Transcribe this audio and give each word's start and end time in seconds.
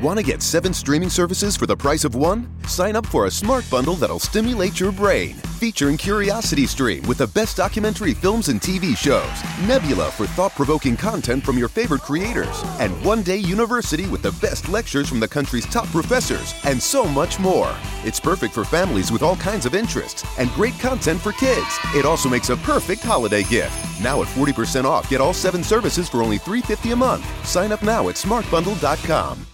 Want 0.00 0.16
to 0.16 0.24
get 0.24 0.42
seven 0.42 0.72
streaming 0.72 1.10
services 1.10 1.56
for 1.56 1.66
the 1.66 1.76
price 1.76 2.04
of 2.04 2.14
one? 2.14 2.48
Sign 2.68 2.94
up 2.94 3.04
for 3.04 3.26
a 3.26 3.30
smart 3.30 3.68
bundle 3.68 3.94
that'll 3.94 4.20
stimulate 4.20 4.78
your 4.78 4.92
brain. 4.92 5.34
Featuring 5.58 5.96
Curiosity 5.96 6.66
Stream 6.66 7.04
with 7.08 7.18
the 7.18 7.26
best 7.26 7.56
documentary 7.56 8.14
films 8.14 8.48
and 8.48 8.60
TV 8.60 8.96
shows, 8.96 9.28
Nebula 9.66 10.12
for 10.12 10.28
thought 10.28 10.54
provoking 10.54 10.96
content 10.96 11.42
from 11.42 11.58
your 11.58 11.66
favorite 11.66 12.02
creators, 12.02 12.62
and 12.78 12.92
One 13.04 13.24
Day 13.24 13.38
University 13.38 14.06
with 14.06 14.22
the 14.22 14.30
best 14.40 14.68
lectures 14.68 15.08
from 15.08 15.18
the 15.18 15.26
country's 15.26 15.66
top 15.66 15.86
professors, 15.88 16.54
and 16.64 16.80
so 16.80 17.04
much 17.04 17.40
more. 17.40 17.74
It's 18.04 18.20
perfect 18.20 18.54
for 18.54 18.64
families 18.64 19.10
with 19.10 19.24
all 19.24 19.34
kinds 19.34 19.66
of 19.66 19.74
interests 19.74 20.24
and 20.38 20.48
great 20.50 20.78
content 20.78 21.20
for 21.20 21.32
kids. 21.32 21.76
It 21.96 22.06
also 22.06 22.28
makes 22.28 22.50
a 22.50 22.56
perfect 22.58 23.02
holiday 23.02 23.42
gift. 23.42 24.00
Now 24.00 24.22
at 24.22 24.28
40% 24.28 24.84
off, 24.84 25.10
get 25.10 25.20
all 25.20 25.34
seven 25.34 25.64
services 25.64 26.08
for 26.08 26.22
only 26.22 26.38
$3.50 26.38 26.92
a 26.92 26.96
month. 26.96 27.26
Sign 27.44 27.72
up 27.72 27.82
now 27.82 28.08
at 28.08 28.14
smartbundle.com. 28.14 29.44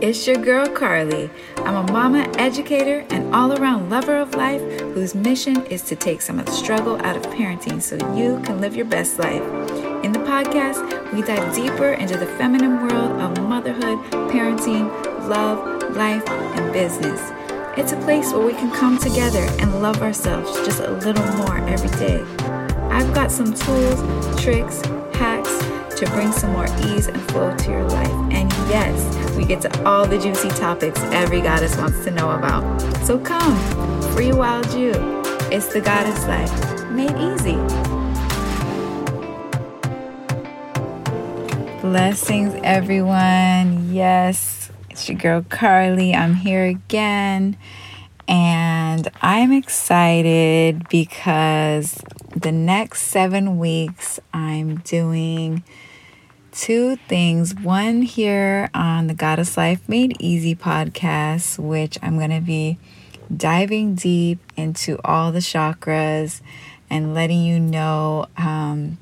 It's 0.00 0.28
your 0.28 0.36
girl 0.36 0.68
Carli. 0.68 1.28
I'm 1.56 1.74
a 1.74 1.92
mama, 1.92 2.32
educator, 2.38 3.04
and 3.10 3.34
all 3.34 3.52
around 3.58 3.90
lover 3.90 4.14
of 4.14 4.32
life 4.32 4.62
whose 4.94 5.12
mission 5.12 5.66
is 5.66 5.82
to 5.82 5.96
take 5.96 6.22
some 6.22 6.38
of 6.38 6.46
the 6.46 6.52
struggle 6.52 7.04
out 7.04 7.16
of 7.16 7.24
parenting 7.32 7.82
so 7.82 7.96
you 8.14 8.40
can 8.44 8.60
live 8.60 8.76
your 8.76 8.84
best 8.84 9.18
life. 9.18 9.42
In 10.04 10.12
the 10.12 10.20
podcast, 10.20 11.12
we 11.12 11.22
dive 11.22 11.52
deeper 11.52 11.94
into 11.94 12.16
the 12.16 12.26
feminine 12.38 12.80
world 12.80 13.20
of 13.20 13.42
motherhood, 13.42 13.98
parenting, 14.30 14.88
love, 15.28 15.96
life, 15.96 16.22
and 16.28 16.72
business. 16.72 17.20
It's 17.76 17.90
a 17.90 18.00
place 18.02 18.32
where 18.32 18.46
we 18.46 18.52
can 18.52 18.70
come 18.70 18.98
together 18.98 19.48
and 19.58 19.82
love 19.82 20.00
ourselves 20.00 20.54
just 20.64 20.78
a 20.78 20.92
little 20.92 21.26
more 21.38 21.58
every 21.68 21.90
day. 21.98 22.22
I've 22.88 23.12
got 23.14 23.32
some 23.32 23.52
tools, 23.52 24.00
tricks, 24.40 24.80
hacks 25.12 25.58
to 25.98 26.08
bring 26.10 26.30
some 26.30 26.52
more 26.52 26.66
ease 26.86 27.08
and 27.08 27.20
flow 27.32 27.56
to 27.56 27.67
get 29.48 29.62
to 29.62 29.84
all 29.84 30.06
the 30.06 30.18
juicy 30.18 30.50
topics 30.50 31.00
every 31.04 31.40
goddess 31.40 31.74
wants 31.78 32.04
to 32.04 32.10
know 32.10 32.30
about. 32.32 32.62
So 33.06 33.18
come, 33.18 33.56
free 34.12 34.30
wild 34.30 34.70
you. 34.74 34.92
It's 35.50 35.72
the 35.72 35.80
goddess 35.80 36.26
life, 36.26 36.90
made 36.90 37.16
easy. 37.16 37.56
Blessings, 41.80 42.60
everyone. 42.62 43.90
Yes, 43.90 44.70
it's 44.90 45.08
your 45.08 45.16
girl 45.16 45.40
Carli. 45.40 46.14
I'm 46.14 46.34
here 46.34 46.66
again. 46.66 47.56
And 48.28 49.10
I'm 49.22 49.52
excited 49.52 50.86
because 50.90 52.02
the 52.36 52.52
next 52.52 53.04
seven 53.04 53.58
weeks 53.58 54.20
I'm 54.34 54.76
doing 54.80 55.64
two 56.58 56.96
things. 57.08 57.54
One 57.54 58.02
here 58.02 58.68
on 58.74 59.06
the 59.06 59.14
Goddess 59.14 59.56
Life 59.56 59.88
Made 59.88 60.16
Easy 60.20 60.56
podcast, 60.56 61.56
which 61.56 61.96
I'm 62.02 62.18
going 62.18 62.32
to 62.32 62.40
be 62.40 62.78
diving 63.34 63.94
deep 63.94 64.40
into 64.56 64.98
all 65.04 65.30
the 65.30 65.38
chakras 65.38 66.40
and 66.90 67.14
letting 67.14 67.44
you 67.44 67.60
know, 67.60 68.26
um, 68.36 68.98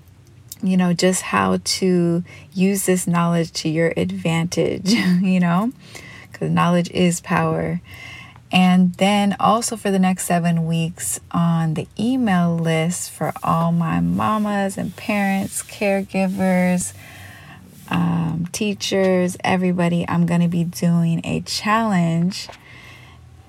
you 0.62 0.76
know, 0.76 0.92
just 0.92 1.22
how 1.22 1.58
to 1.64 2.22
use 2.52 2.84
this 2.84 3.06
knowledge 3.06 3.52
to 3.52 3.70
your 3.70 3.94
advantage, 3.96 4.92
you 5.22 5.41
know, 5.41 5.72
because 6.30 6.50
knowledge 6.50 6.91
is 6.91 7.22
power. 7.22 7.80
And 8.52 8.92
then 8.94 9.34
also 9.41 9.76
for 9.76 9.91
the 9.91 9.98
next 9.98 10.26
seven 10.26 10.66
weeks 10.66 11.20
on 11.30 11.72
the 11.72 11.88
email 11.98 12.54
list 12.54 13.10
for 13.10 13.32
all 13.42 13.72
my 13.72 14.00
mamas 14.00 14.76
and 14.76 14.94
parents, 14.94 15.62
caregivers, 15.62 16.92
um, 17.88 18.48
teachers, 18.52 19.36
everybody, 19.42 20.04
I'm 20.08 20.26
going 20.26 20.40
to 20.40 20.48
be 20.48 20.64
doing 20.64 21.20
a 21.24 21.40
challenge 21.42 22.48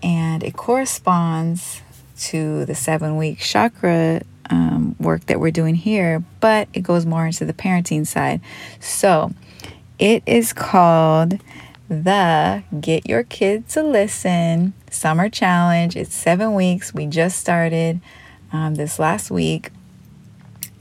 and 0.03 0.43
it 0.43 0.55
corresponds 0.55 1.81
to 2.19 2.65
the 2.65 2.75
seven 2.75 3.17
week 3.17 3.39
chakra 3.39 4.21
um, 4.49 4.95
work 4.99 5.26
that 5.26 5.39
we're 5.39 5.52
doing 5.52 5.76
here, 5.76 6.23
but 6.39 6.67
it 6.73 6.81
goes 6.81 7.05
more 7.05 7.26
into 7.26 7.45
the 7.45 7.53
parenting 7.53 8.05
side. 8.05 8.42
So 8.80 9.31
it 9.99 10.23
is 10.26 10.53
called 10.53 11.39
the 11.89 12.64
Get 12.80 13.08
Your 13.08 13.23
Kids 13.23 13.73
to 13.73 13.83
Listen 13.83 14.73
Summer 14.89 15.30
Challenge. 15.30 15.95
It's 15.95 16.14
seven 16.14 16.53
weeks. 16.53 16.93
We 16.93 17.08
just 17.08 17.39
started 17.39 17.99
um, 18.52 18.76
this 18.76 18.99
last 18.99 19.31
week, 19.31 19.71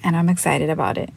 and 0.03 0.17
I'm 0.17 0.29
excited 0.29 0.71
about 0.71 0.99
it. 0.99 1.11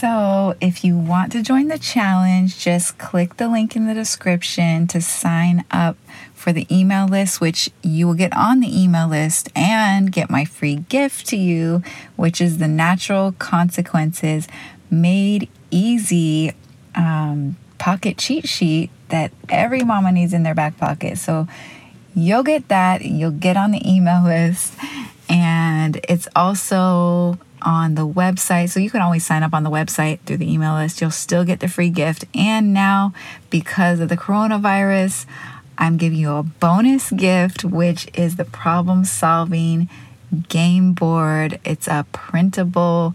So, 0.00 0.54
if 0.62 0.82
you 0.82 0.96
want 0.96 1.30
to 1.32 1.42
join 1.42 1.68
the 1.68 1.78
challenge, 1.78 2.58
just 2.58 2.96
click 2.96 3.36
the 3.36 3.50
link 3.50 3.76
in 3.76 3.86
the 3.86 3.92
description 3.92 4.86
to 4.86 5.02
sign 5.02 5.62
up 5.70 5.98
for 6.32 6.54
the 6.54 6.66
email 6.74 7.06
list, 7.06 7.38
which 7.38 7.68
you 7.82 8.06
will 8.06 8.14
get 8.14 8.34
on 8.34 8.60
the 8.60 8.82
email 8.82 9.08
list 9.08 9.50
and 9.54 10.10
get 10.10 10.30
my 10.30 10.46
free 10.46 10.76
gift 10.76 11.26
to 11.26 11.36
you, 11.36 11.82
which 12.16 12.40
is 12.40 12.56
the 12.56 12.66
Natural 12.66 13.32
Consequences 13.32 14.48
Made 14.90 15.50
Easy 15.70 16.54
um, 16.94 17.58
pocket 17.76 18.16
cheat 18.16 18.48
sheet 18.48 18.88
that 19.10 19.32
every 19.50 19.84
mama 19.84 20.12
needs 20.12 20.32
in 20.32 20.44
their 20.44 20.54
back 20.54 20.78
pocket. 20.78 21.18
So, 21.18 21.46
you'll 22.14 22.42
get 22.42 22.68
that, 22.68 23.04
you'll 23.04 23.32
get 23.32 23.58
on 23.58 23.70
the 23.70 23.86
email 23.86 24.22
list, 24.24 24.72
and 25.28 26.00
it's 26.08 26.26
also 26.34 27.38
on 27.62 27.94
the 27.94 28.06
website. 28.06 28.70
So 28.70 28.80
you 28.80 28.90
can 28.90 29.00
always 29.00 29.24
sign 29.24 29.42
up 29.42 29.54
on 29.54 29.62
the 29.62 29.70
website 29.70 30.20
through 30.20 30.38
the 30.38 30.52
email 30.52 30.74
list. 30.74 31.00
You'll 31.00 31.10
still 31.10 31.44
get 31.44 31.60
the 31.60 31.68
free 31.68 31.90
gift. 31.90 32.24
And 32.34 32.72
now, 32.72 33.12
because 33.50 34.00
of 34.00 34.08
the 34.08 34.16
coronavirus, 34.16 35.26
I'm 35.78 35.96
giving 35.96 36.18
you 36.18 36.32
a 36.32 36.42
bonus 36.42 37.10
gift, 37.10 37.64
which 37.64 38.08
is 38.14 38.36
the 38.36 38.44
problem 38.44 39.04
solving 39.04 39.88
game 40.48 40.92
board. 40.92 41.58
It's 41.64 41.88
a 41.88 42.06
printable 42.12 43.14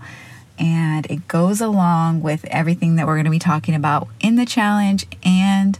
and 0.57 1.05
it 1.07 1.27
goes 1.27 1.61
along 1.61 2.21
with 2.21 2.45
everything 2.45 2.95
that 2.95 3.05
we're 3.05 3.15
going 3.15 3.25
to 3.25 3.31
be 3.31 3.39
talking 3.39 3.75
about 3.75 4.07
in 4.21 4.35
the 4.35 4.45
challenge 4.45 5.05
and 5.23 5.77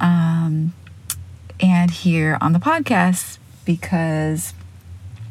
um 0.00 0.72
and 1.60 1.90
here 1.90 2.38
on 2.40 2.52
the 2.52 2.58
podcast 2.58 3.38
because 3.64 4.54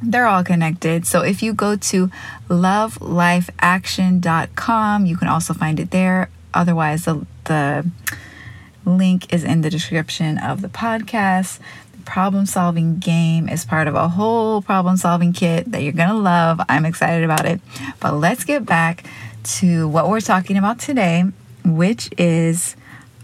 they're 0.02 0.28
all 0.28 0.44
connected. 0.44 1.06
So 1.06 1.22
if 1.22 1.44
you 1.44 1.54
go 1.54 1.76
to 1.76 2.10
lovelifeaction.com, 2.50 5.06
you 5.06 5.18
can 5.18 5.28
also 5.28 5.54
find 5.54 5.80
it 5.80 5.92
there. 5.92 6.30
Otherwise, 6.54 7.06
the, 7.06 7.26
the 7.46 7.90
link 8.86 9.34
is 9.34 9.44
in 9.44 9.62
the 9.62 9.70
description 9.70 10.38
of 10.38 10.62
the 10.62 10.68
podcast. 10.68 11.60
The 11.92 12.04
problem 12.04 12.46
solving 12.46 13.00
game 13.00 13.48
is 13.48 13.66
part 13.66 13.88
of 13.88 13.96
a 13.96 14.10
whole 14.10 14.62
problem 14.62 14.98
solving 14.98 15.34
kit 15.34 15.72
that 15.72 15.84
you're 15.84 15.94
going 15.94 16.10
to 16.10 16.16
love. 16.16 16.60
I'm 16.68 16.86
excited 16.86 17.24
about 17.24 17.46
it. 17.46 17.62
But 18.00 18.16
let's 18.16 18.44
get 18.44 18.66
back 18.66 19.06
to 19.44 19.88
what 19.88 20.10
we're 20.10 20.22
talking 20.22 20.58
about 20.58 20.80
today, 20.80 21.26
which 21.64 22.10
is 22.18 22.76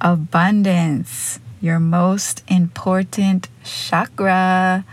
abundance, 0.02 1.40
your 1.59 1.80
most 1.80 2.44
important 2.48 3.50
chakra. 3.64 4.86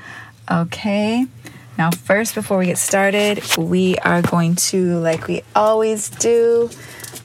Okay. 0.51 1.27
Now, 1.76 1.90
first, 1.90 2.34
before 2.36 2.58
we 2.58 2.66
get 2.66 2.78
started, 2.78 3.42
we 3.56 3.96
are 3.98 4.22
going 4.22 4.54
to, 4.56 4.98
like 4.98 5.26
we 5.26 5.42
always 5.56 6.08
do, 6.08 6.70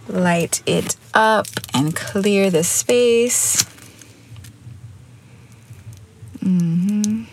light 0.08 0.64
it 0.66 0.96
up 1.14 1.46
and 1.74 1.96
clear 1.96 2.50
the 2.50 2.64
space. 2.64 3.64
Mm-hmm. 6.40 7.26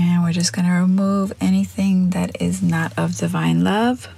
And 0.00 0.22
we're 0.22 0.32
just 0.32 0.52
going 0.52 0.66
to 0.66 0.72
remove 0.72 1.32
anything 1.40 2.10
that 2.10 2.42
is 2.42 2.60
not 2.60 2.92
of 2.98 3.16
divine 3.16 3.62
love 3.62 4.08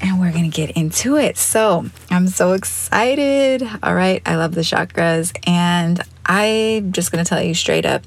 and 0.00 0.20
we're 0.20 0.32
going 0.32 0.50
to 0.50 0.56
get 0.56 0.70
into 0.72 1.16
it. 1.16 1.36
So, 1.36 1.86
I'm 2.10 2.28
so 2.28 2.52
excited. 2.52 3.62
All 3.82 3.94
right, 3.94 4.22
I 4.26 4.36
love 4.36 4.54
the 4.54 4.62
chakras, 4.62 5.36
and 5.46 6.00
I'm 6.26 6.92
just 6.92 7.12
going 7.12 7.24
to 7.24 7.28
tell 7.28 7.42
you 7.42 7.54
straight 7.54 7.86
up 7.86 8.02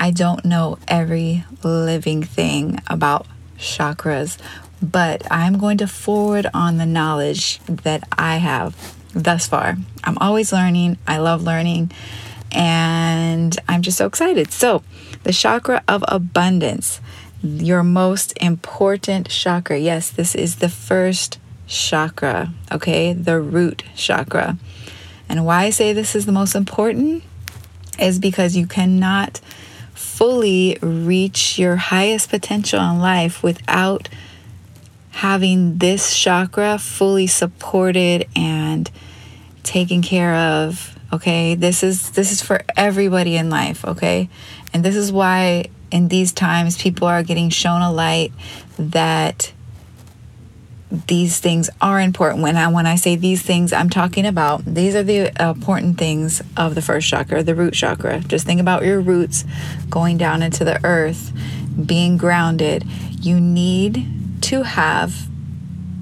I 0.00 0.12
don't 0.12 0.44
know 0.44 0.78
every 0.86 1.44
living 1.64 2.22
thing 2.22 2.80
about 2.86 3.26
chakras, 3.58 4.38
but 4.80 5.26
I'm 5.30 5.58
going 5.58 5.78
to 5.78 5.88
forward 5.88 6.46
on 6.54 6.78
the 6.78 6.86
knowledge 6.86 7.58
that 7.66 8.04
I 8.16 8.36
have 8.36 8.96
thus 9.12 9.48
far. 9.48 9.76
I'm 10.04 10.16
always 10.18 10.52
learning, 10.52 10.98
I 11.06 11.18
love 11.18 11.42
learning, 11.42 11.90
and 12.52 13.58
I'm 13.68 13.82
just 13.82 13.98
so 13.98 14.06
excited. 14.06 14.52
So, 14.52 14.84
the 15.24 15.32
chakra 15.32 15.82
of 15.88 16.04
abundance 16.06 17.00
your 17.42 17.82
most 17.82 18.32
important 18.40 19.28
chakra. 19.28 19.78
Yes, 19.78 20.10
this 20.10 20.34
is 20.34 20.56
the 20.56 20.68
first 20.68 21.38
chakra, 21.66 22.52
okay? 22.72 23.12
The 23.12 23.40
root 23.40 23.84
chakra. 23.94 24.58
And 25.28 25.44
why 25.44 25.64
I 25.64 25.70
say 25.70 25.92
this 25.92 26.14
is 26.14 26.26
the 26.26 26.32
most 26.32 26.54
important 26.54 27.22
is 27.98 28.18
because 28.18 28.56
you 28.56 28.66
cannot 28.66 29.40
fully 29.94 30.78
reach 30.80 31.58
your 31.58 31.76
highest 31.76 32.30
potential 32.30 32.80
in 32.80 33.00
life 33.00 33.42
without 33.42 34.08
having 35.10 35.78
this 35.78 36.16
chakra 36.16 36.78
fully 36.78 37.26
supported 37.26 38.26
and 38.36 38.90
taken 39.64 40.00
care 40.00 40.34
of 40.34 40.96
okay 41.12 41.56
this 41.56 41.82
is 41.82 42.10
this 42.10 42.30
is 42.30 42.40
for 42.40 42.62
everybody 42.76 43.36
in 43.36 43.50
life 43.50 43.84
okay 43.84 44.28
and 44.72 44.84
this 44.84 44.94
is 44.94 45.10
why 45.10 45.64
in 45.90 46.08
these 46.08 46.32
times 46.32 46.80
people 46.80 47.08
are 47.08 47.22
getting 47.22 47.50
shown 47.50 47.82
a 47.82 47.92
light 47.92 48.32
that 48.78 49.52
these 50.90 51.38
things 51.38 51.68
are 51.80 52.00
important. 52.00 52.42
When 52.42 52.56
I 52.56 52.68
when 52.68 52.86
I 52.86 52.96
say 52.96 53.16
these 53.16 53.42
things 53.42 53.72
I'm 53.72 53.90
talking 53.90 54.26
about 54.26 54.64
these 54.64 54.94
are 54.94 55.02
the 55.02 55.30
important 55.42 55.98
things 55.98 56.42
of 56.56 56.74
the 56.74 56.82
first 56.82 57.08
chakra 57.08 57.42
the 57.42 57.54
root 57.54 57.74
chakra. 57.74 58.20
Just 58.20 58.46
think 58.46 58.60
about 58.60 58.84
your 58.84 59.00
roots 59.00 59.44
going 59.90 60.16
down 60.16 60.42
into 60.42 60.64
the 60.64 60.80
earth 60.84 61.32
being 61.84 62.16
grounded. 62.16 62.84
You 63.20 63.38
need 63.38 64.06
to 64.42 64.62
have 64.62 65.28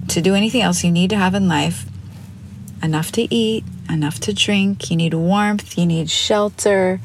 to 0.08 0.20
do 0.20 0.34
anything 0.34 0.62
else 0.62 0.84
you 0.84 0.92
need 0.92 1.10
to 1.10 1.16
have 1.16 1.34
in 1.34 1.48
life 1.48 1.86
enough 2.82 3.10
to 3.12 3.34
eat 3.34 3.64
enough 3.88 4.20
to 4.20 4.32
drink. 4.32 4.90
You 4.90 4.96
need 4.96 5.14
warmth 5.14 5.76
you 5.76 5.86
need 5.86 6.10
shelter 6.10 7.00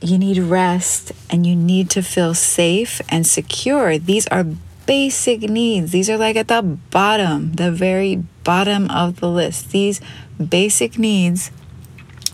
you 0.00 0.18
need 0.18 0.38
rest 0.38 1.12
and 1.30 1.46
you 1.46 1.56
need 1.56 1.90
to 1.90 2.02
feel 2.02 2.34
safe 2.34 3.00
and 3.08 3.26
secure 3.26 3.98
these 3.98 4.26
are 4.28 4.44
basic 4.86 5.42
needs. 5.42 5.92
These 5.92 6.08
are 6.08 6.16
like 6.16 6.36
at 6.36 6.48
the 6.48 6.62
bottom, 6.62 7.52
the 7.52 7.70
very 7.70 8.24
bottom 8.42 8.90
of 8.90 9.20
the 9.20 9.28
list. 9.28 9.70
These 9.70 10.00
basic 10.38 10.98
needs 10.98 11.50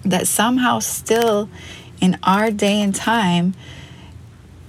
that 0.05 0.29
somehow 0.29 0.79
still 0.79 1.49
in 2.01 2.17
our 2.23 2.53
day 2.53 2.81
and 2.81 2.95
time, 2.95 3.55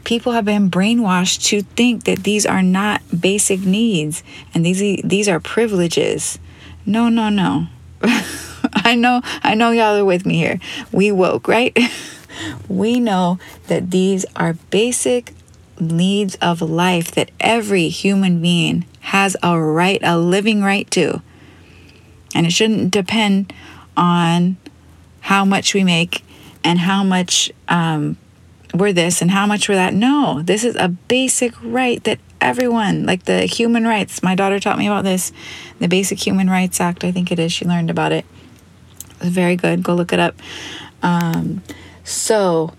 people 0.04 0.32
have 0.32 0.46
been 0.46 0.72
brainwashed 0.72 1.46
to 1.50 1.62
think 1.62 2.06
that 2.06 2.24
these 2.24 2.46
are 2.46 2.64
not 2.64 3.02
basic 3.20 3.60
needs 3.60 4.24
and 4.54 4.66
these 4.66 5.02
these 5.04 5.30
are 5.30 5.40
privileges. 5.40 6.40
No, 6.88 7.10
no, 7.10 7.30
no. 7.30 7.68
I 8.74 8.96
know 8.96 9.22
I 9.44 9.54
know 9.54 9.72
y'all 9.72 9.98
are 9.98 10.06
with 10.06 10.26
me 10.26 10.38
here. 10.38 10.60
We 10.92 11.12
woke, 11.12 11.48
right? 11.48 11.78
we 12.68 13.00
know 13.00 13.40
that 13.68 13.92
these 13.92 14.26
are 14.36 14.54
basic 14.70 15.34
needs 15.80 16.36
of 16.36 16.62
life 16.62 17.12
that 17.12 17.32
every 17.40 17.90
human 17.90 18.42
being 18.42 18.86
has 19.02 19.36
a 19.44 19.60
right, 19.60 20.00
a 20.04 20.18
living 20.18 20.62
right 20.62 20.90
to. 20.92 21.22
And 22.34 22.46
it 22.46 22.52
shouldn't 22.52 22.92
depend 22.92 23.54
on 23.96 24.58
how 25.22 25.46
much 25.46 25.74
we 25.74 25.84
make 25.84 26.24
and 26.64 26.80
how 26.80 27.04
much 27.04 27.52
um, 27.68 28.18
we're 28.74 28.94
this 28.94 29.22
and 29.22 29.32
how 29.32 29.46
much 29.46 29.70
we're 29.70 29.76
that. 29.76 29.94
No, 29.94 30.42
this 30.42 30.64
is 30.64 30.76
a 30.76 30.90
basic 30.90 31.54
right 31.64 32.04
that 32.04 32.20
everyone, 32.42 33.06
like 33.06 33.26
the 33.26 33.46
human 33.46 33.86
rights, 33.86 34.22
my 34.22 34.36
daughter 34.36 34.60
taught 34.60 34.78
me 34.78 34.88
about 34.88 35.04
this, 35.04 35.32
the 35.80 35.88
Basic 35.88 36.26
Human 36.26 36.50
Rights 36.50 36.80
Act, 36.80 37.04
I 37.04 37.12
think 37.12 37.32
it 37.32 37.40
is. 37.40 37.52
She 37.52 37.66
learned 37.66 37.90
about 37.90 38.12
it. 38.12 38.26
It's 39.22 39.30
very 39.30 39.56
good. 39.56 39.84
Go 39.84 39.96
look 39.96 40.14
it 40.14 40.20
up. 40.20 40.36
Um, 41.02 41.64
so, 42.06 42.72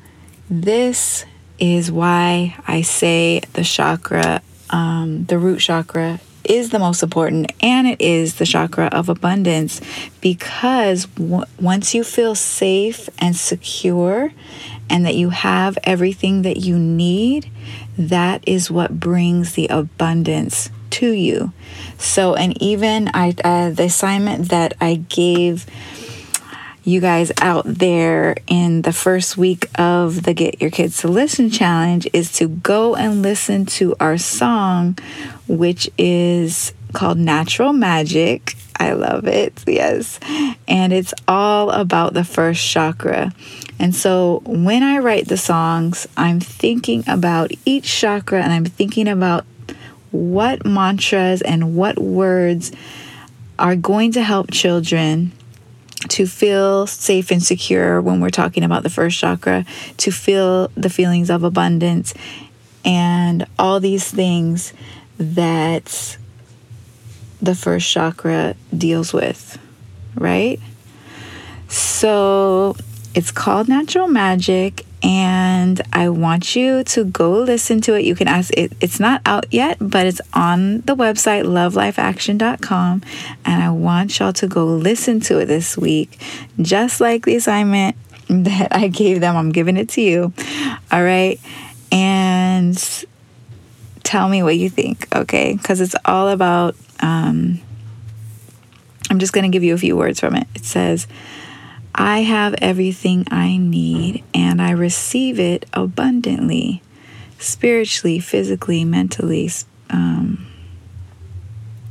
this 0.49 1.25
is 1.59 1.91
why 1.91 2.57
I 2.67 2.83
say 2.83 3.41
the 3.55 3.65
chakra, 3.65 4.41
um, 4.71 5.25
the 5.25 5.39
root 5.39 5.59
chakra, 5.59 6.21
is 6.45 6.71
the 6.71 6.79
most 6.79 7.03
important 7.03 7.51
and 7.61 7.89
it 7.89 8.01
is 8.01 8.37
the 8.37 8.47
chakra 8.47 8.87
of 8.87 9.09
abundance 9.09 9.81
because 10.21 11.07
w- 11.07 11.45
once 11.61 11.93
you 11.93 12.05
feel 12.05 12.37
safe 12.37 13.09
and 13.19 13.35
secure 13.35 14.33
and 14.89 15.05
that 15.05 15.17
you 15.17 15.31
have 15.31 15.77
everything 15.83 16.43
that 16.43 16.59
you 16.59 16.79
need, 16.79 17.51
that 17.99 18.45
is 18.47 18.71
what 18.71 19.01
brings 19.01 19.55
the 19.55 19.67
abundance 19.67 20.71
to 20.91 21.11
you. 21.11 21.53
So, 21.99 22.35
and 22.35 22.61
even 22.63 23.11
I, 23.13 23.35
uh, 23.43 23.71
the 23.71 23.85
assignment 23.85 24.51
that 24.51 24.75
I 24.81 24.95
gave 24.95 25.67
you 26.87 27.01
guys 27.01 27.33
out 27.41 27.65
there 27.67 28.37
in 28.47 28.83
the 28.83 28.93
first 28.93 29.37
week 29.37 29.69
of 29.77 30.23
the 30.23 30.33
Get 30.33 30.63
Your 30.63 30.71
Kids 30.71 30.99
to 30.99 31.09
Listen 31.09 31.51
challenge 31.51 32.09
is 32.13 32.31
to 32.35 32.47
go 32.47 32.95
and 32.95 33.23
listen 33.23 33.67
to 33.67 33.97
our 33.99 34.17
song, 34.17 34.97
which 35.49 35.91
is 35.99 36.73
called 36.93 37.19
Natural 37.19 37.73
Magic. 37.73 38.55
I 38.79 38.93
love 38.93 39.27
it, 39.27 39.65
yes. 39.67 40.21
And 40.69 40.93
it's 40.93 41.13
all 41.27 41.71
about 41.71 42.15
the 42.15 42.23
first 42.23 42.65
chakra. 42.65 43.33
And 43.81 43.93
so 43.93 44.43
when 44.47 44.85
I 44.85 44.99
write 44.99 45.27
the 45.27 45.37
songs, 45.37 46.07
I'm 46.17 46.39
thinking 46.39 47.03
about 47.09 47.51
each 47.65 47.93
chakra 47.93 48.41
and 48.41 48.53
I'm 48.53 48.65
thinking 48.65 49.09
about 49.09 49.45
what 50.13 50.65
mantras 50.65 51.43
and 51.43 51.75
what 51.75 51.99
words 51.99 52.71
are 53.59 53.75
going 53.75 54.13
to 54.13 54.23
help 54.23 54.53
children 54.53 55.33
to 56.11 56.27
feel 56.27 56.87
safe 56.87 57.31
and 57.31 57.43
secure 57.43 58.01
when 58.01 58.21
we're 58.21 58.31
talking 58.31 58.63
about 58.63 58.83
the 58.83 58.91
first 58.91 59.19
chakra, 59.19 59.65
to 59.99 60.11
feel 60.11 60.69
the 60.75 60.91
feelings 60.91 61.31
of 61.31 61.43
abundance, 61.43 62.15
and 62.85 63.47
all 63.59 63.81
these 63.81 64.11
things 64.11 64.73
that 65.19 66.17
the 67.41 67.55
first 67.55 67.91
chakra 67.91 68.55
deals 68.77 69.13
with, 69.13 69.59
right? 70.15 70.61
So 71.69 72.77
it's 73.15 73.31
called 73.33 73.69
Natural 73.69 74.09
Magic, 74.09 74.85
and 75.03 75.56
I 75.93 76.09
want 76.09 76.55
you 76.57 76.85
to 76.85 77.05
go 77.05 77.33
listen 77.33 77.81
to 77.83 77.95
it. 77.95 78.05
You 78.05 78.15
can 78.15 78.29
ask 78.29 78.53
it, 78.55 78.73
it's 78.81 79.01
not 79.01 79.23
out 79.27 79.47
yet, 79.53 79.79
but 79.81 80.07
it's 80.07 80.21
on 80.35 80.81
the 80.83 80.95
website 80.95 81.45
lovelifeaction.com. 81.45 83.03
And 83.45 83.63
I 83.63 83.71
want 83.71 84.19
y'all 84.19 84.33
to 84.35 84.47
go 84.47 84.65
listen 84.67 85.21
to 85.21 85.39
it 85.39 85.47
this 85.47 85.77
week, 85.77 86.21
just 86.61 87.01
like 87.01 87.25
the 87.25 87.37
assignment 87.37 87.97
that 88.29 88.75
I 88.75 88.89
gave 88.89 89.21
them. 89.21 89.37
I'm 89.37 89.53
giving 89.53 89.77
it 89.77 89.89
to 89.91 90.01
you. 90.01 90.33
All 90.91 91.03
right. 91.03 91.41
And 91.93 92.77
tell 94.03 94.29
me 94.29 94.43
what 94.43 94.57
you 94.57 94.71
think, 94.71 95.15
okay? 95.15 95.55
Because 95.55 95.81
it's 95.81 95.97
all 96.05 96.29
about, 96.29 96.77
um, 97.01 97.61
I'm 99.11 99.19
just 99.19 99.33
going 99.33 99.51
to 99.51 99.55
give 99.55 99.63
you 99.63 99.75
a 99.75 99.79
few 99.79 99.97
words 99.97 100.21
from 100.21 100.35
it. 100.35 100.47
It 100.55 100.65
says, 100.65 101.07
I 101.97 102.21
have 102.21 102.55
everything 102.61 103.27
I 103.31 103.57
need 103.57 104.23
and 104.35 104.61
I 104.61 104.73
receive 104.73 105.41
it 105.41 105.65
abundantly, 105.73 106.83
spiritually, 107.39 108.19
physically, 108.19 108.85
mentally. 108.85 109.51
Um, 109.89 110.47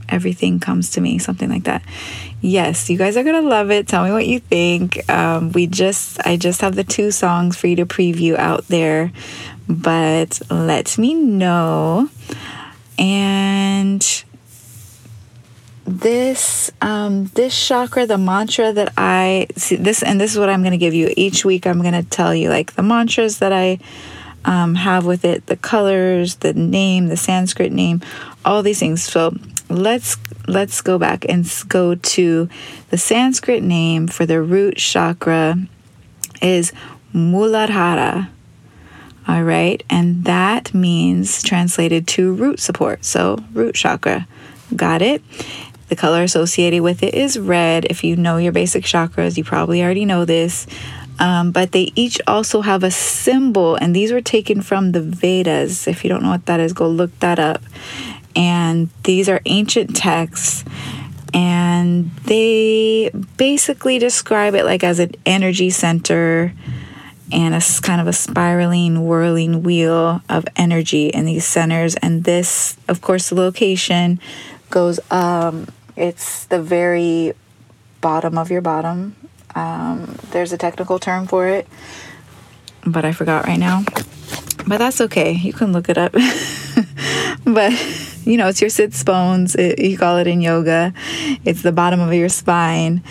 everything 0.07 0.59
comes 0.59 0.91
to 0.91 1.01
me, 1.01 1.17
something 1.17 1.49
like 1.49 1.63
that. 1.63 1.81
Yes, 2.39 2.87
you 2.87 2.97
guys 2.99 3.17
are 3.17 3.23
gonna 3.23 3.41
love 3.41 3.71
it. 3.71 3.87
Tell 3.87 4.03
me 4.03 4.11
what 4.11 4.27
you 4.27 4.39
think. 4.39 5.09
Um, 5.09 5.51
we 5.53 5.65
just, 5.65 6.19
I 6.25 6.37
just 6.37 6.61
have 6.61 6.75
the 6.75 6.83
two 6.83 7.09
songs 7.09 7.57
for 7.57 7.65
you 7.65 7.75
to 7.77 7.87
preview 7.87 8.37
out 8.37 8.67
there, 8.67 9.11
but 9.67 10.39
let 10.51 10.99
me 10.99 11.15
know. 11.15 12.09
And 12.99 14.24
this 15.85 16.71
um, 16.81 17.25
this 17.35 17.67
chakra, 17.67 18.05
the 18.05 18.17
mantra 18.17 18.73
that 18.73 18.91
I 18.97 19.47
see 19.55 19.75
this, 19.75 20.01
and 20.03 20.19
this 20.19 20.33
is 20.33 20.39
what 20.39 20.49
I'm 20.49 20.61
going 20.61 20.71
to 20.71 20.77
give 20.77 20.93
you 20.93 21.13
each 21.15 21.45
week. 21.45 21.67
I'm 21.67 21.81
going 21.81 21.93
to 21.93 22.03
tell 22.03 22.33
you 22.33 22.49
like 22.49 22.73
the 22.73 22.83
mantras 22.83 23.39
that 23.39 23.53
I 23.53 23.79
um, 24.45 24.75
have 24.75 25.05
with 25.05 25.23
it, 25.23 25.45
the 25.45 25.55
colors, 25.55 26.35
the 26.37 26.53
name, 26.53 27.07
the 27.07 27.17
Sanskrit 27.17 27.71
name, 27.71 28.01
all 28.43 28.63
these 28.63 28.79
things. 28.79 29.03
So 29.03 29.35
let's 29.69 30.17
let's 30.47 30.81
go 30.81 30.97
back 30.97 31.25
and 31.29 31.47
go 31.67 31.95
to 31.95 32.49
the 32.89 32.97
Sanskrit 32.97 33.63
name 33.63 34.07
for 34.07 34.25
the 34.25 34.41
root 34.41 34.77
chakra 34.77 35.55
is 36.41 36.73
Muladhara. 37.13 38.29
All 39.27 39.43
right, 39.43 39.83
and 39.89 40.23
that 40.25 40.73
means 40.73 41.41
translated 41.41 42.07
to 42.09 42.33
root 42.33 42.59
support. 42.59 43.05
So 43.05 43.37
root 43.53 43.75
chakra. 43.75 44.27
Got 44.75 45.01
it? 45.01 45.21
The 45.87 45.95
color 45.95 46.23
associated 46.23 46.81
with 46.81 47.03
it 47.03 47.13
is 47.13 47.37
red. 47.37 47.85
If 47.89 48.03
you 48.03 48.15
know 48.15 48.37
your 48.37 48.51
basic 48.51 48.83
chakras, 48.83 49.37
you 49.37 49.43
probably 49.43 49.83
already 49.83 50.05
know 50.05 50.25
this. 50.25 50.65
Um, 51.19 51.51
but 51.51 51.71
they 51.71 51.91
each 51.95 52.19
also 52.27 52.61
have 52.61 52.83
a 52.83 52.91
symbol, 52.91 53.75
and 53.75 53.95
these 53.95 54.11
were 54.11 54.21
taken 54.21 54.61
from 54.61 54.91
the 54.91 55.01
Vedas. 55.01 55.87
If 55.87 56.03
you 56.03 56.09
don't 56.09 56.23
know 56.23 56.31
what 56.31 56.45
that 56.47 56.59
is, 56.59 56.73
go 56.73 56.89
look 56.89 57.17
that 57.19 57.39
up. 57.39 57.61
And 58.35 58.89
these 59.03 59.29
are 59.29 59.41
ancient 59.45 59.95
texts, 59.95 60.65
and 61.33 62.11
they 62.25 63.11
basically 63.37 63.97
describe 63.97 64.55
it 64.55 64.65
like 64.65 64.83
as 64.83 64.99
an 64.99 65.11
energy 65.25 65.69
center 65.69 66.53
and 67.31 67.55
a 67.55 67.61
kind 67.81 68.01
of 68.01 68.07
a 68.07 68.13
spiraling, 68.13 69.05
whirling 69.05 69.63
wheel 69.63 70.21
of 70.27 70.45
energy 70.57 71.07
in 71.07 71.25
these 71.25 71.45
centers. 71.45 71.95
And 71.95 72.25
this, 72.25 72.77
of 72.89 73.01
course, 73.01 73.29
the 73.29 73.35
location 73.35 74.19
goes 74.75 74.99
um, 75.09 75.67
it's 75.95 76.45
the 76.47 76.61
very 76.61 77.33
bottom 78.01 78.37
of 78.37 78.51
your 78.51 78.59
bottom. 78.59 79.15
Um, 79.55 80.17
there's 80.31 80.51
a 80.51 80.57
technical 80.57 80.99
term 80.99 81.27
for 81.27 81.47
it, 81.47 81.65
but 82.85 83.05
I 83.05 83.13
forgot 83.13 83.45
right 83.47 83.57
now. 83.57 83.83
But 84.67 84.79
that's 84.79 84.99
okay. 84.99 85.31
You 85.31 85.53
can 85.53 85.71
look 85.71 85.87
it 85.87 85.97
up. 85.97 86.11
but 87.45 87.71
you 88.25 88.35
know, 88.35 88.49
it's 88.49 88.59
your 88.59 88.69
sits 88.69 89.01
bones. 89.01 89.55
It, 89.55 89.79
you 89.79 89.97
call 89.97 90.17
it 90.17 90.27
in 90.27 90.41
yoga. 90.41 90.93
It's 91.45 91.61
the 91.61 91.71
bottom 91.71 92.01
of 92.01 92.13
your 92.13 92.29
spine. 92.29 93.01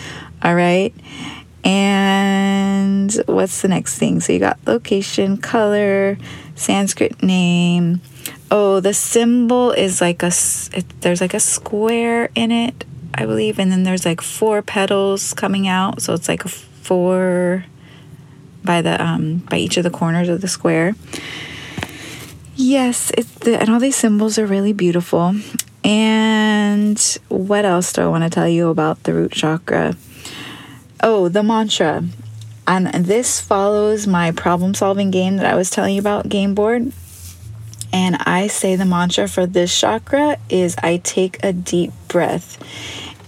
All 0.43 0.55
right. 0.55 0.95
And 1.65 3.11
what's 3.25 3.63
the 3.63 3.69
next 3.69 3.97
thing? 3.97 4.21
So 4.21 4.35
you 4.35 4.39
got 4.39 4.59
location, 4.67 5.39
color, 5.39 6.19
Sanskrit 6.57 7.23
name. 7.23 8.03
Oh, 8.57 8.79
the 8.79 8.95
symbol 8.95 9.73
is 9.73 10.01
like 10.01 10.23
a, 10.23 10.31
it, 10.73 10.85
there's 11.01 11.21
like 11.21 11.35
a 11.35 11.41
square 11.41 12.31
in 12.37 12.53
it, 12.53 12.85
I 13.13 13.27
believe. 13.27 13.59
And 13.59 13.73
then 13.73 13.83
there's 13.83 14.07
like 14.07 14.21
four 14.21 14.63
petals 14.63 15.35
coming 15.35 15.67
out. 15.67 16.01
So 16.01 16.15
it's 16.15 16.29
like 16.29 16.45
a 16.45 16.49
four 16.49 17.65
by 18.63 18.81
the, 18.81 19.03
um, 19.05 19.39
by 19.51 19.57
each 19.57 19.77
of 19.77 19.83
the 19.83 19.91
corners 19.91 20.29
of 20.29 20.41
the 20.41 20.47
square. 20.47 20.95
Yes, 22.55 23.11
it's 23.19 23.33
the, 23.41 23.61
and 23.61 23.71
all 23.71 23.81
these 23.81 23.97
symbols 23.97 24.39
are 24.39 24.47
really 24.47 24.73
beautiful. 24.73 25.35
And 25.83 27.19
what 27.27 27.65
else 27.65 27.93
do 27.93 28.03
I 28.03 28.07
want 28.07 28.23
to 28.23 28.31
tell 28.31 28.49
you 28.49 28.69
about 28.69 29.03
the 29.03 29.15
root 29.15 29.33
chakra? 29.33 29.97
Oh, 31.03 31.29
the 31.29 31.43
mantra. 31.43 32.05
And 32.69 32.87
this 33.05 33.41
follows 33.41 34.07
my 34.07 34.31
problem 34.31 34.75
solving 34.75 35.11
game 35.11 35.39
that 35.39 35.47
I 35.47 35.57
was 35.57 35.71
telling 35.71 35.97
you 35.97 36.01
about, 36.01 36.29
game 36.29 36.55
board. 36.55 36.93
And 37.95 38.17
I 38.27 38.49
say 38.49 38.75
the 38.75 38.85
mantra 38.85 39.29
for 39.29 39.47
this 39.47 39.79
chakra 39.79 40.37
is 40.51 40.75
I 40.83 40.97
take 40.97 41.45
a 41.45 41.53
deep 41.53 41.93
breath. 42.09 42.59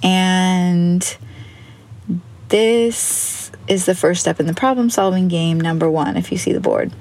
And 0.03 1.17
this 2.49 3.53
is 3.69 3.87
the 3.87 3.95
first 3.95 4.23
step 4.23 4.41
in 4.41 4.47
the 4.47 4.55
problem 4.55 4.91
solving 4.91 5.29
game, 5.29 5.61
number 5.61 5.89
one, 5.89 6.17
if 6.17 6.33
you 6.33 6.37
see 6.37 6.53
the 6.53 6.59
board. 6.59 6.93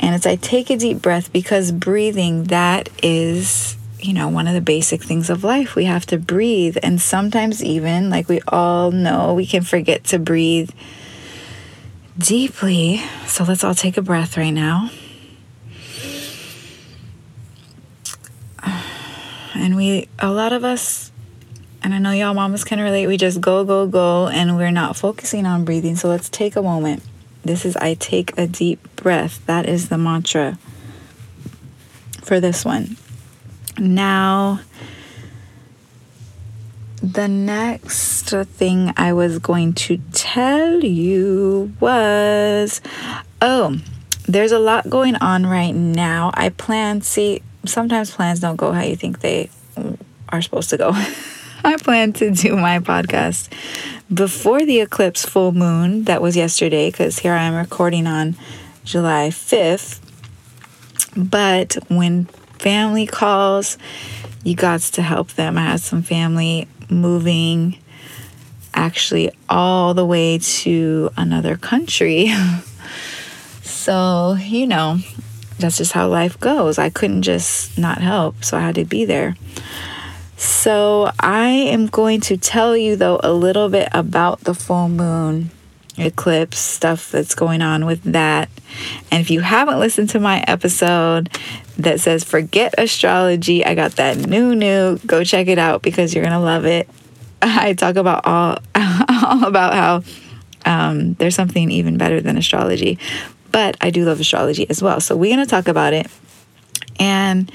And 0.00 0.16
it's 0.16 0.26
I 0.26 0.34
take 0.34 0.70
a 0.70 0.76
deep 0.76 1.00
breath 1.00 1.32
because 1.32 1.70
breathing, 1.70 2.44
that 2.44 2.88
is, 3.00 3.76
you 4.00 4.12
know, 4.12 4.26
one 4.26 4.48
of 4.48 4.54
the 4.54 4.60
basic 4.60 5.00
things 5.00 5.30
of 5.30 5.44
life. 5.44 5.76
We 5.76 5.84
have 5.84 6.06
to 6.06 6.18
breathe. 6.18 6.78
And 6.82 7.00
sometimes, 7.00 7.62
even 7.62 8.10
like 8.10 8.28
we 8.28 8.40
all 8.48 8.90
know, 8.90 9.34
we 9.34 9.46
can 9.46 9.62
forget 9.62 10.02
to 10.06 10.18
breathe 10.18 10.70
deeply. 12.18 13.04
So 13.28 13.44
let's 13.44 13.62
all 13.62 13.76
take 13.76 13.96
a 13.96 14.02
breath 14.02 14.36
right 14.36 14.50
now. 14.50 14.90
And 19.54 19.76
we, 19.76 20.08
a 20.18 20.30
lot 20.30 20.52
of 20.52 20.64
us, 20.64 21.12
and 21.82 21.94
I 21.94 21.98
know 21.98 22.12
y'all 22.12 22.34
mamas 22.34 22.64
can 22.64 22.80
relate, 22.80 23.06
we 23.06 23.16
just 23.16 23.40
go, 23.40 23.64
go, 23.64 23.86
go, 23.86 24.28
and 24.28 24.56
we're 24.56 24.70
not 24.70 24.96
focusing 24.96 25.46
on 25.46 25.64
breathing. 25.64 25.96
So 25.96 26.08
let's 26.08 26.28
take 26.28 26.56
a 26.56 26.62
moment 26.62 27.02
this 27.44 27.66
is 27.66 27.76
I 27.76 27.94
take 27.94 28.36
a 28.38 28.46
deep 28.46 28.96
breath. 28.96 29.44
That 29.46 29.68
is 29.68 29.90
the 29.90 29.98
mantra 29.98 30.58
for 32.22 32.40
this 32.40 32.64
one. 32.64 32.96
Now, 33.78 34.60
the 37.02 37.28
next 37.28 38.30
thing 38.30 38.94
I 38.96 39.12
was 39.12 39.38
going 39.38 39.74
to 39.74 39.98
tell 40.12 40.82
you 40.82 41.74
was 41.80 42.80
oh, 43.42 43.78
there's 44.26 44.52
a 44.52 44.58
lot 44.58 44.88
going 44.88 45.16
on 45.16 45.44
right 45.44 45.74
now. 45.74 46.30
I 46.32 46.48
plan, 46.48 47.02
see, 47.02 47.42
sometimes 47.66 48.10
plans 48.10 48.40
don't 48.40 48.56
go 48.56 48.72
how 48.72 48.82
you 48.82 48.96
think 48.96 49.20
they 49.20 49.50
are 50.28 50.42
supposed 50.42 50.70
to 50.70 50.76
go. 50.76 50.92
I 51.64 51.76
plan 51.78 52.12
to 52.14 52.30
do 52.30 52.56
my 52.56 52.78
podcast 52.78 53.50
before 54.12 54.66
the 54.66 54.80
eclipse 54.80 55.24
full 55.24 55.52
moon 55.52 56.04
that 56.04 56.20
was 56.20 56.36
yesterday, 56.36 56.90
because 56.90 57.20
here 57.20 57.32
I 57.32 57.44
am 57.44 57.54
recording 57.54 58.06
on 58.06 58.36
July 58.84 59.30
5th. 59.30 60.00
But 61.16 61.78
when 61.88 62.26
family 62.58 63.06
calls, 63.06 63.78
you 64.42 64.54
got 64.54 64.80
to 64.80 65.02
help 65.02 65.32
them. 65.32 65.56
I 65.56 65.62
had 65.62 65.80
some 65.80 66.02
family 66.02 66.68
moving 66.90 67.78
actually 68.74 69.30
all 69.48 69.94
the 69.94 70.04
way 70.04 70.38
to 70.38 71.10
another 71.16 71.56
country. 71.56 72.30
so, 73.62 74.36
you 74.38 74.66
know, 74.66 74.98
that's 75.58 75.78
just 75.78 75.92
how 75.92 76.08
life 76.08 76.38
goes. 76.40 76.78
I 76.78 76.90
couldn't 76.90 77.22
just 77.22 77.78
not 77.78 77.98
help, 77.98 78.44
so 78.44 78.56
I 78.56 78.60
had 78.60 78.74
to 78.76 78.84
be 78.84 79.04
there. 79.04 79.36
So, 80.36 81.10
I 81.20 81.48
am 81.48 81.86
going 81.86 82.20
to 82.22 82.36
tell 82.36 82.76
you 82.76 82.96
though 82.96 83.20
a 83.22 83.32
little 83.32 83.68
bit 83.68 83.88
about 83.92 84.40
the 84.40 84.54
full 84.54 84.88
moon 84.88 85.50
eclipse 85.96 86.58
stuff 86.58 87.10
that's 87.10 87.34
going 87.34 87.62
on 87.62 87.86
with 87.86 88.02
that. 88.04 88.48
And 89.10 89.20
if 89.20 89.30
you 89.30 89.40
haven't 89.40 89.78
listened 89.78 90.10
to 90.10 90.20
my 90.20 90.44
episode 90.46 91.30
that 91.78 92.00
says 92.00 92.24
forget 92.24 92.74
astrology, 92.78 93.64
I 93.64 93.74
got 93.74 93.92
that 93.92 94.16
new 94.16 94.54
new. 94.54 94.98
Go 95.06 95.24
check 95.24 95.46
it 95.46 95.58
out 95.58 95.82
because 95.82 96.14
you're 96.14 96.24
going 96.24 96.32
to 96.32 96.40
love 96.40 96.64
it. 96.64 96.88
I 97.42 97.74
talk 97.74 97.96
about 97.96 98.26
all 98.26 98.58
all 98.74 99.44
about 99.44 99.74
how 99.74 100.02
um, 100.66 101.14
there's 101.14 101.34
something 101.34 101.70
even 101.70 101.98
better 101.98 102.20
than 102.20 102.36
astrology. 102.36 102.98
But 103.54 103.76
I 103.80 103.90
do 103.90 104.04
love 104.04 104.18
astrology 104.18 104.68
as 104.68 104.82
well. 104.82 105.00
So 105.00 105.16
we're 105.16 105.32
going 105.32 105.46
to 105.46 105.48
talk 105.48 105.68
about 105.68 105.92
it. 105.92 106.08
And 106.98 107.52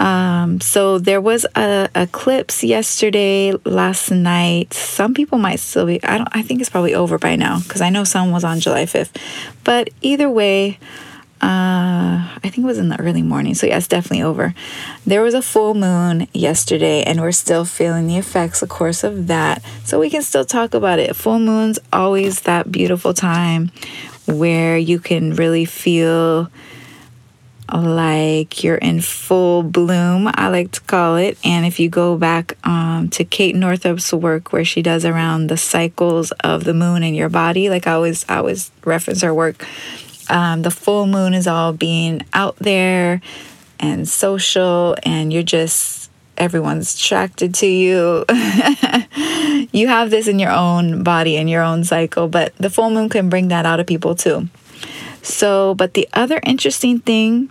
um, 0.00 0.60
so 0.60 0.98
there 0.98 1.20
was 1.20 1.46
a 1.54 1.88
eclipse 1.94 2.64
yesterday, 2.64 3.52
last 3.64 4.10
night. 4.10 4.74
Some 4.74 5.14
people 5.14 5.38
might 5.38 5.60
still 5.60 5.86
be. 5.86 6.02
I 6.02 6.18
don't. 6.18 6.28
I 6.32 6.42
think 6.42 6.60
it's 6.60 6.70
probably 6.70 6.92
over 6.92 7.18
by 7.18 7.36
now 7.36 7.60
because 7.60 7.80
I 7.80 7.88
know 7.88 8.02
some 8.02 8.32
was 8.32 8.42
on 8.42 8.58
July 8.58 8.84
fifth. 8.84 9.16
But 9.62 9.90
either 10.00 10.28
way, 10.28 10.80
uh, 11.40 12.26
I 12.34 12.40
think 12.42 12.58
it 12.58 12.64
was 12.64 12.78
in 12.78 12.88
the 12.88 12.98
early 13.00 13.22
morning. 13.22 13.54
So 13.54 13.68
yeah, 13.68 13.76
it's 13.76 13.86
definitely 13.86 14.24
over. 14.24 14.54
There 15.06 15.22
was 15.22 15.34
a 15.34 15.42
full 15.42 15.74
moon 15.74 16.26
yesterday, 16.32 17.04
and 17.04 17.20
we're 17.20 17.30
still 17.30 17.64
feeling 17.64 18.08
the 18.08 18.16
effects, 18.16 18.60
of 18.60 18.70
course, 18.70 19.04
of 19.04 19.28
that. 19.28 19.62
So 19.84 20.00
we 20.00 20.10
can 20.10 20.22
still 20.22 20.44
talk 20.44 20.74
about 20.74 20.98
it. 20.98 21.14
Full 21.14 21.38
moon's 21.38 21.78
always 21.92 22.40
that 22.40 22.72
beautiful 22.72 23.14
time 23.14 23.70
where 24.26 24.78
you 24.78 24.98
can 24.98 25.34
really 25.34 25.64
feel 25.64 26.50
like 27.72 28.62
you're 28.62 28.76
in 28.76 29.00
full 29.00 29.62
bloom, 29.62 30.28
I 30.34 30.48
like 30.48 30.72
to 30.72 30.80
call 30.82 31.16
it. 31.16 31.38
And 31.44 31.64
if 31.64 31.80
you 31.80 31.88
go 31.88 32.16
back 32.16 32.56
um, 32.66 33.08
to 33.10 33.24
Kate 33.24 33.54
Northrup's 33.54 34.12
work, 34.12 34.52
where 34.52 34.64
she 34.64 34.82
does 34.82 35.04
around 35.04 35.46
the 35.46 35.56
cycles 35.56 36.32
of 36.40 36.64
the 36.64 36.74
moon 36.74 37.02
in 37.02 37.14
your 37.14 37.28
body, 37.28 37.70
like 37.70 37.86
I 37.86 37.92
always, 37.92 38.26
I 38.28 38.36
always 38.36 38.70
reference 38.84 39.22
her 39.22 39.32
work. 39.32 39.66
Um, 40.28 40.62
the 40.62 40.70
full 40.70 41.06
moon 41.06 41.34
is 41.34 41.46
all 41.46 41.72
being 41.72 42.22
out 42.32 42.56
there 42.56 43.20
and 43.80 44.08
social, 44.08 44.96
and 45.02 45.32
you're 45.32 45.42
just 45.42 46.01
everyone's 46.42 46.94
attracted 46.94 47.54
to 47.54 47.66
you. 47.66 48.24
you 49.72 49.86
have 49.86 50.10
this 50.10 50.26
in 50.26 50.40
your 50.40 50.50
own 50.50 51.04
body 51.04 51.36
and 51.36 51.48
your 51.48 51.62
own 51.62 51.84
cycle, 51.84 52.26
but 52.26 52.54
the 52.56 52.68
full 52.68 52.90
moon 52.90 53.08
can 53.08 53.28
bring 53.28 53.48
that 53.48 53.64
out 53.64 53.78
of 53.78 53.86
people 53.86 54.16
too. 54.16 54.48
So, 55.22 55.74
but 55.76 55.94
the 55.94 56.08
other 56.12 56.40
interesting 56.44 56.98
thing 56.98 57.48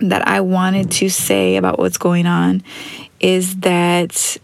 that 0.00 0.26
I 0.26 0.40
wanted 0.40 0.90
to 0.92 1.10
say 1.10 1.56
about 1.56 1.78
what's 1.78 1.98
going 1.98 2.26
on 2.26 2.62
is 3.20 3.56
that 3.56 4.38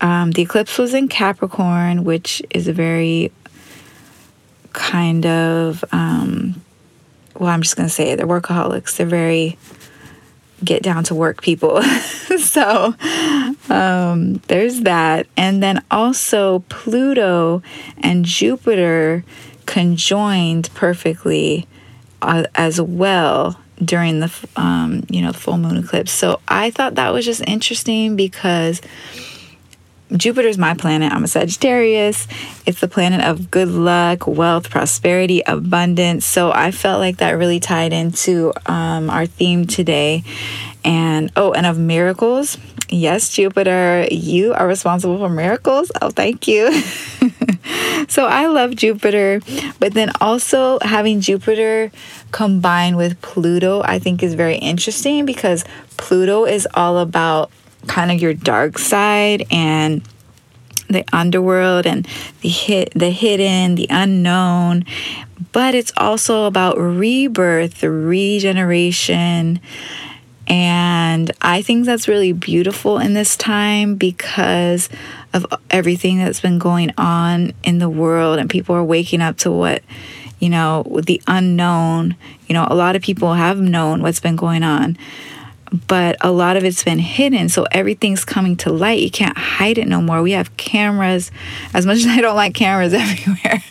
um, 0.00 0.32
the 0.32 0.42
eclipse 0.42 0.76
was 0.76 0.92
in 0.92 1.06
Capricorn, 1.06 2.02
which 2.02 2.42
is 2.50 2.66
a 2.66 2.72
very 2.72 3.30
kind 4.72 5.24
of, 5.24 5.84
um, 5.92 6.60
well, 7.38 7.50
I'm 7.50 7.62
just 7.62 7.76
going 7.76 7.88
to 7.88 7.94
say 7.94 8.10
it, 8.10 8.16
they're 8.16 8.26
workaholics. 8.26 8.96
They're 8.96 9.06
very 9.06 9.56
get 10.64 10.82
down 10.82 11.04
to 11.04 11.14
work 11.14 11.42
people. 11.42 11.82
so 12.38 12.94
um, 13.68 14.34
there's 14.48 14.80
that. 14.82 15.26
And 15.36 15.62
then 15.62 15.82
also 15.90 16.60
Pluto 16.68 17.62
and 17.98 18.24
Jupiter 18.24 19.24
conjoined 19.66 20.68
perfectly 20.74 21.66
uh, 22.22 22.44
as 22.54 22.80
well 22.80 23.58
during 23.84 24.20
the 24.20 24.32
um, 24.56 25.04
you 25.08 25.20
know 25.20 25.32
full 25.32 25.58
moon 25.58 25.76
eclipse. 25.76 26.12
So 26.12 26.40
I 26.48 26.70
thought 26.70 26.94
that 26.96 27.12
was 27.12 27.24
just 27.24 27.42
interesting 27.46 28.16
because 28.16 28.80
Jupiter's 30.12 30.58
my 30.58 30.74
planet. 30.74 31.12
I'm 31.12 31.24
a 31.24 31.28
Sagittarius. 31.28 32.28
It's 32.66 32.80
the 32.80 32.88
planet 32.88 33.22
of 33.22 33.50
good 33.50 33.68
luck, 33.68 34.26
wealth, 34.26 34.70
prosperity, 34.70 35.42
abundance. 35.46 36.24
So 36.26 36.52
I 36.52 36.70
felt 36.70 37.00
like 37.00 37.16
that 37.18 37.32
really 37.32 37.58
tied 37.58 37.92
into 37.92 38.52
um, 38.66 39.08
our 39.10 39.26
theme 39.26 39.66
today. 39.66 40.22
And 40.84 41.32
oh, 41.36 41.52
and 41.52 41.64
of 41.64 41.78
miracles. 41.78 42.58
Yes, 42.90 43.30
Jupiter, 43.30 44.06
you 44.10 44.52
are 44.52 44.68
responsible 44.68 45.16
for 45.18 45.30
miracles. 45.30 45.90
Oh, 46.02 46.10
thank 46.10 46.46
you. 46.46 46.70
so 48.08 48.26
I 48.26 48.46
love 48.46 48.76
Jupiter, 48.76 49.40
but 49.80 49.94
then 49.94 50.12
also 50.20 50.78
having 50.80 51.22
Jupiter 51.22 51.90
combined 52.30 52.98
with 52.98 53.20
Pluto, 53.22 53.82
I 53.82 53.98
think 53.98 54.22
is 54.22 54.34
very 54.34 54.56
interesting 54.56 55.24
because 55.24 55.64
Pluto 55.96 56.44
is 56.44 56.68
all 56.74 56.98
about 56.98 57.50
kind 57.84 58.10
of 58.10 58.20
your 58.20 58.34
dark 58.34 58.78
side 58.78 59.46
and 59.50 60.02
the 60.88 61.04
underworld 61.12 61.86
and 61.86 62.06
the 62.40 62.48
hit 62.48 62.92
the 62.94 63.10
hidden, 63.10 63.74
the 63.74 63.86
unknown, 63.90 64.84
but 65.52 65.74
it's 65.74 65.92
also 65.96 66.44
about 66.44 66.78
rebirth, 66.78 67.82
regeneration. 67.82 69.60
And 70.46 71.32
I 71.40 71.62
think 71.62 71.86
that's 71.86 72.06
really 72.06 72.32
beautiful 72.32 72.98
in 72.98 73.14
this 73.14 73.36
time 73.36 73.94
because 73.94 74.90
of 75.32 75.46
everything 75.70 76.18
that's 76.18 76.40
been 76.40 76.58
going 76.58 76.92
on 76.98 77.52
in 77.62 77.78
the 77.78 77.88
world 77.88 78.38
and 78.38 78.50
people 78.50 78.74
are 78.74 78.84
waking 78.84 79.22
up 79.22 79.38
to 79.38 79.50
what 79.50 79.82
you 80.38 80.50
know 80.50 80.82
the 81.02 81.22
unknown. 81.26 82.16
You 82.46 82.54
know 82.54 82.66
a 82.68 82.74
lot 82.74 82.94
of 82.94 83.02
people 83.02 83.32
have 83.34 83.58
known 83.58 84.02
what's 84.02 84.20
been 84.20 84.36
going 84.36 84.62
on 84.62 84.98
but 85.86 86.16
a 86.20 86.30
lot 86.30 86.56
of 86.56 86.64
it's 86.64 86.84
been 86.84 86.98
hidden 86.98 87.48
so 87.48 87.66
everything's 87.72 88.24
coming 88.24 88.56
to 88.56 88.70
light 88.70 89.00
you 89.00 89.10
can't 89.10 89.36
hide 89.36 89.78
it 89.78 89.88
no 89.88 90.00
more 90.00 90.22
we 90.22 90.32
have 90.32 90.56
cameras 90.56 91.30
as 91.72 91.86
much 91.86 91.98
as 91.98 92.06
i 92.06 92.20
don't 92.20 92.36
like 92.36 92.54
cameras 92.54 92.92
everywhere 92.94 93.62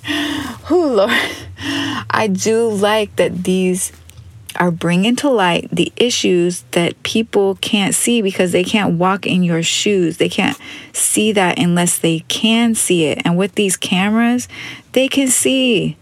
oh 0.69 0.93
lord 0.95 2.05
i 2.09 2.27
do 2.27 2.69
like 2.69 3.15
that 3.15 3.43
these 3.43 3.91
are 4.57 4.71
bringing 4.71 5.15
to 5.17 5.29
light 5.29 5.67
the 5.71 5.91
issues 5.95 6.61
that 6.71 7.01
people 7.03 7.55
can't 7.55 7.95
see 7.95 8.21
because 8.21 8.51
they 8.51 8.63
can't 8.63 8.97
walk 8.97 9.25
in 9.25 9.43
your 9.43 9.63
shoes. 9.63 10.17
They 10.17 10.29
can't 10.29 10.57
see 10.91 11.31
that 11.31 11.59
unless 11.59 11.97
they 11.97 12.19
can 12.27 12.75
see 12.75 13.05
it. 13.05 13.21
And 13.25 13.37
with 13.37 13.55
these 13.55 13.77
cameras, 13.77 14.47
they 14.91 15.07
can 15.07 15.27
see. 15.27 15.97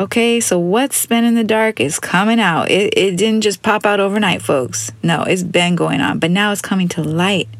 Okay, 0.00 0.40
so 0.40 0.58
what's 0.58 1.04
been 1.04 1.24
in 1.24 1.34
the 1.34 1.44
dark 1.44 1.78
is 1.78 2.00
coming 2.00 2.40
out. 2.40 2.70
It, 2.70 2.94
it 2.96 3.18
didn't 3.18 3.42
just 3.42 3.60
pop 3.60 3.84
out 3.84 4.00
overnight, 4.00 4.40
folks. 4.40 4.90
No, 5.02 5.24
it's 5.24 5.42
been 5.42 5.76
going 5.76 6.00
on, 6.00 6.18
but 6.18 6.30
now 6.30 6.52
it's 6.52 6.62
coming 6.62 6.88
to 6.88 7.02
light. 7.02 7.50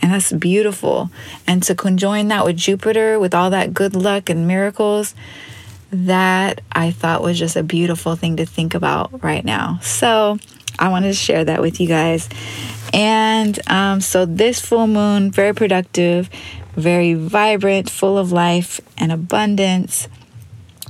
And 0.00 0.10
that's 0.10 0.32
beautiful. 0.32 1.10
And 1.46 1.62
to 1.64 1.74
conjoin 1.74 2.28
that 2.28 2.46
with 2.46 2.56
Jupiter, 2.56 3.18
with 3.18 3.34
all 3.34 3.50
that 3.50 3.74
good 3.74 3.94
luck 3.94 4.30
and 4.30 4.48
miracles, 4.48 5.14
that 5.92 6.62
I 6.72 6.90
thought 6.90 7.22
was 7.22 7.38
just 7.38 7.56
a 7.56 7.62
beautiful 7.62 8.16
thing 8.16 8.38
to 8.38 8.46
think 8.46 8.74
about 8.74 9.22
right 9.22 9.44
now. 9.44 9.80
So 9.82 10.38
I 10.78 10.88
wanted 10.88 11.08
to 11.08 11.14
share 11.14 11.44
that 11.44 11.60
with 11.60 11.78
you 11.78 11.86
guys. 11.86 12.26
And 12.94 13.58
um, 13.68 14.00
so 14.00 14.24
this 14.24 14.60
full 14.60 14.86
moon, 14.86 15.30
very 15.30 15.52
productive, 15.52 16.30
very 16.74 17.12
vibrant, 17.12 17.90
full 17.90 18.16
of 18.16 18.32
life 18.32 18.80
and 18.96 19.12
abundance, 19.12 20.08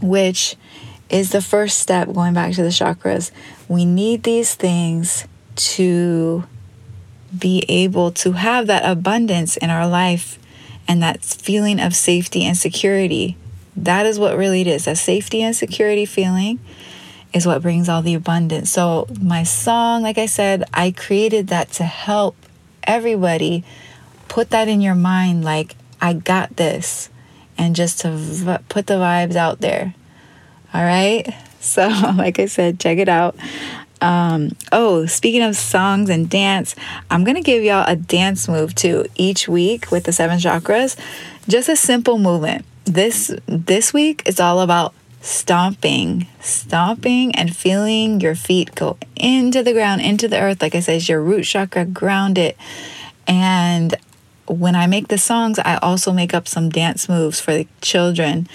which 0.06 0.56
is 1.10 1.30
the 1.30 1.42
first 1.42 1.78
step 1.78 2.12
going 2.12 2.34
back 2.34 2.54
to 2.54 2.62
the 2.62 2.68
chakras. 2.68 3.30
We 3.68 3.84
need 3.84 4.22
these 4.22 4.54
things 4.54 5.26
to 5.56 6.44
be 7.36 7.64
able 7.68 8.10
to 8.12 8.32
have 8.32 8.66
that 8.68 8.88
abundance 8.88 9.56
in 9.56 9.70
our 9.70 9.88
life 9.88 10.38
and 10.86 11.02
that 11.02 11.24
feeling 11.24 11.80
of 11.80 11.94
safety 11.94 12.44
and 12.44 12.56
security 12.56 13.36
that 13.76 14.06
is 14.06 14.18
what 14.18 14.36
really 14.36 14.60
it 14.60 14.66
is. 14.66 14.84
That 14.84 14.98
safety 14.98 15.42
and 15.42 15.54
security 15.54 16.06
feeling 16.06 16.60
is 17.32 17.46
what 17.46 17.62
brings 17.62 17.88
all 17.88 18.02
the 18.02 18.14
abundance. 18.14 18.70
So, 18.70 19.06
my 19.20 19.42
song, 19.42 20.02
like 20.02 20.18
I 20.18 20.26
said, 20.26 20.64
I 20.72 20.92
created 20.92 21.48
that 21.48 21.70
to 21.72 21.84
help 21.84 22.36
everybody 22.84 23.64
put 24.28 24.50
that 24.50 24.68
in 24.68 24.80
your 24.80 24.94
mind 24.94 25.44
like, 25.44 25.76
I 26.00 26.12
got 26.12 26.56
this, 26.56 27.08
and 27.56 27.76
just 27.76 28.00
to 28.00 28.10
v- 28.10 28.64
put 28.68 28.86
the 28.86 28.94
vibes 28.94 29.36
out 29.36 29.60
there. 29.60 29.94
All 30.72 30.84
right. 30.84 31.28
So, 31.64 31.88
like 32.18 32.38
I 32.38 32.44
said, 32.44 32.78
check 32.78 32.98
it 32.98 33.08
out. 33.08 33.36
Um, 34.02 34.50
oh, 34.70 35.06
speaking 35.06 35.40
of 35.40 35.56
songs 35.56 36.10
and 36.10 36.28
dance, 36.28 36.74
I'm 37.10 37.24
going 37.24 37.36
to 37.36 37.40
give 37.40 37.64
y'all 37.64 37.86
a 37.88 37.96
dance 37.96 38.48
move 38.48 38.74
too 38.74 39.06
each 39.14 39.48
week 39.48 39.90
with 39.90 40.04
the 40.04 40.12
seven 40.12 40.36
chakras. 40.38 40.94
Just 41.48 41.70
a 41.70 41.76
simple 41.76 42.18
movement 42.18 42.66
this 42.84 43.34
this 43.46 43.92
week 43.92 44.22
is 44.26 44.40
all 44.40 44.60
about 44.60 44.94
stomping, 45.20 46.26
stomping 46.40 47.34
and 47.34 47.56
feeling 47.56 48.20
your 48.20 48.34
feet 48.34 48.74
go 48.74 48.98
into 49.16 49.62
the 49.62 49.72
ground, 49.72 50.02
into 50.02 50.28
the 50.28 50.38
earth. 50.38 50.60
Like 50.60 50.74
I 50.74 50.80
said, 50.80 51.08
your 51.08 51.22
root 51.22 51.44
chakra, 51.44 51.84
ground 51.84 52.36
it. 52.36 52.56
And 53.26 53.94
when 54.46 54.74
I 54.74 54.86
make 54.86 55.08
the 55.08 55.18
songs, 55.18 55.58
I 55.58 55.76
also 55.76 56.12
make 56.12 56.34
up 56.34 56.46
some 56.48 56.68
dance 56.68 57.08
moves 57.08 57.40
for 57.40 57.52
the 57.52 57.66
children. 57.80 58.48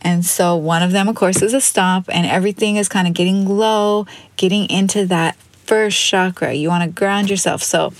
And 0.00 0.24
so 0.24 0.56
one 0.56 0.82
of 0.82 0.92
them, 0.92 1.08
of 1.08 1.16
course, 1.16 1.40
is 1.42 1.54
a 1.54 1.60
stomp, 1.60 2.08
and 2.12 2.26
everything 2.26 2.76
is 2.76 2.88
kind 2.88 3.08
of 3.08 3.14
getting 3.14 3.48
low, 3.48 4.06
getting 4.36 4.68
into 4.68 5.06
that 5.06 5.36
first 5.64 5.98
chakra. 5.98 6.52
You 6.52 6.68
want 6.68 6.84
to 6.84 6.90
ground 6.90 7.30
yourself. 7.30 7.62
So 7.62 7.92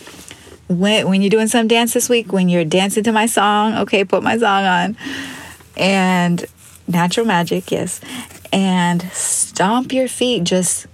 when 0.68 1.08
when 1.08 1.22
you're 1.22 1.30
doing 1.30 1.48
some 1.48 1.68
dance 1.68 1.94
this 1.94 2.08
week, 2.08 2.32
when 2.32 2.48
you're 2.48 2.64
dancing 2.64 3.04
to 3.04 3.12
my 3.12 3.26
song, 3.26 3.74
okay, 3.74 4.04
put 4.04 4.22
my 4.22 4.36
song 4.36 4.64
on 4.64 4.96
and 5.76 6.44
natural 6.86 7.26
magic, 7.26 7.70
yes, 7.70 8.00
and 8.52 9.02
stomp 9.12 9.92
your 9.92 10.08
feet. 10.08 10.44
Just 10.44 10.86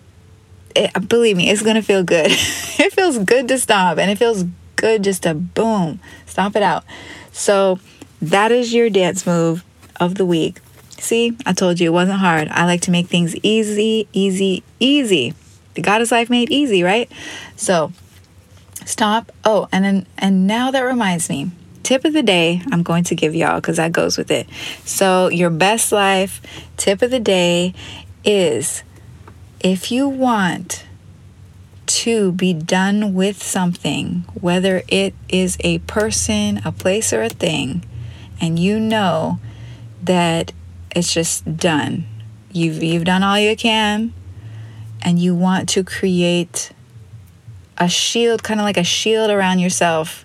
it, 0.74 1.08
believe 1.08 1.36
me, 1.36 1.50
it's 1.50 1.62
gonna 1.62 1.82
feel 1.82 2.02
good. 2.02 2.26
it 2.30 2.92
feels 2.92 3.18
good 3.18 3.48
to 3.48 3.58
stomp, 3.58 3.98
and 3.98 4.10
it 4.10 4.18
feels 4.18 4.44
good 4.76 5.04
just 5.04 5.24
to 5.24 5.34
boom, 5.34 6.00
stomp 6.40 6.56
it 6.56 6.62
out. 6.62 6.84
So 7.32 7.78
that 8.22 8.50
is 8.50 8.72
your 8.72 8.88
dance 8.88 9.26
move 9.26 9.62
of 9.96 10.14
the 10.14 10.24
week. 10.24 10.60
See, 10.98 11.36
I 11.44 11.52
told 11.52 11.80
you 11.80 11.90
it 11.90 11.92
wasn't 11.92 12.18
hard. 12.18 12.48
I 12.48 12.64
like 12.64 12.80
to 12.82 12.90
make 12.90 13.08
things 13.08 13.36
easy, 13.42 14.08
easy, 14.12 14.62
easy. 14.78 15.34
The 15.74 15.82
goddess 15.82 16.10
life 16.10 16.30
made 16.30 16.50
easy, 16.50 16.82
right? 16.82 17.10
So 17.56 17.92
stop. 18.86 19.32
Oh, 19.44 19.68
and 19.70 19.84
then 19.84 20.06
and 20.16 20.46
now 20.46 20.70
that 20.70 20.80
reminds 20.80 21.28
me 21.28 21.50
tip 21.82 22.04
of 22.04 22.12
the 22.12 22.22
day 22.22 22.62
I'm 22.70 22.82
going 22.82 23.04
to 23.04 23.14
give 23.14 23.34
y'all 23.34 23.56
because 23.56 23.76
that 23.76 23.92
goes 23.92 24.16
with 24.16 24.30
it. 24.30 24.48
So, 24.84 25.28
your 25.28 25.50
best 25.50 25.92
life 25.92 26.40
tip 26.76 27.02
of 27.02 27.10
the 27.10 27.20
day 27.20 27.74
is 28.24 28.82
if 29.60 29.92
you 29.92 30.08
want 30.08 30.84
to 31.98 32.32
be 32.32 32.52
done 32.52 33.14
with 33.14 33.42
something, 33.42 34.24
whether 34.40 34.82
it 34.88 35.14
is 35.28 35.56
a 35.60 35.78
person, 35.80 36.60
a 36.64 36.72
place, 36.72 37.12
or 37.12 37.22
a 37.22 37.28
thing, 37.28 37.84
and 38.40 38.58
you 38.58 38.80
know 38.80 39.38
that 40.02 40.52
it's 40.94 41.12
just 41.12 41.56
done, 41.56 42.06
you've, 42.52 42.82
you've 42.82 43.04
done 43.04 43.22
all 43.22 43.38
you 43.38 43.56
can, 43.56 44.12
and 45.02 45.18
you 45.18 45.34
want 45.34 45.68
to 45.70 45.84
create 45.84 46.72
a 47.78 47.88
shield, 47.88 48.42
kind 48.42 48.60
of 48.60 48.64
like 48.64 48.76
a 48.76 48.84
shield 48.84 49.30
around 49.30 49.58
yourself 49.58 50.24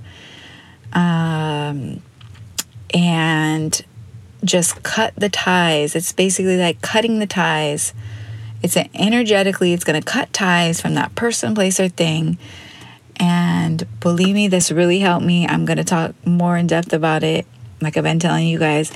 um, 0.95 2.01
and 2.93 3.85
just 4.43 4.81
cut 4.83 5.13
the 5.15 5.29
ties. 5.29 5.95
It's 5.95 6.13
basically 6.13 6.57
like 6.57 6.81
cutting 6.81 7.19
the 7.19 7.27
ties. 7.27 7.93
It's 8.65 8.75
energetically, 8.95 9.73
it's 9.73 9.83
going 9.83 10.01
to 10.01 10.03
cut 10.03 10.33
ties 10.33 10.81
from 10.81 10.95
that 10.95 11.13
person, 11.13 11.53
place, 11.53 11.79
or 11.79 11.87
thing. 11.87 12.39
And 13.17 13.85
believe 13.99 14.33
me, 14.33 14.47
this 14.47 14.71
really 14.71 14.99
helped 14.99 15.23
me. 15.23 15.47
I'm 15.47 15.65
going 15.65 15.77
to 15.77 15.83
talk 15.83 16.15
more 16.25 16.57
in 16.57 16.65
depth 16.65 16.91
about 16.91 17.23
it, 17.23 17.45
like 17.79 17.95
I've 17.95 18.03
been 18.03 18.17
telling 18.17 18.47
you 18.47 18.57
guys 18.57 18.91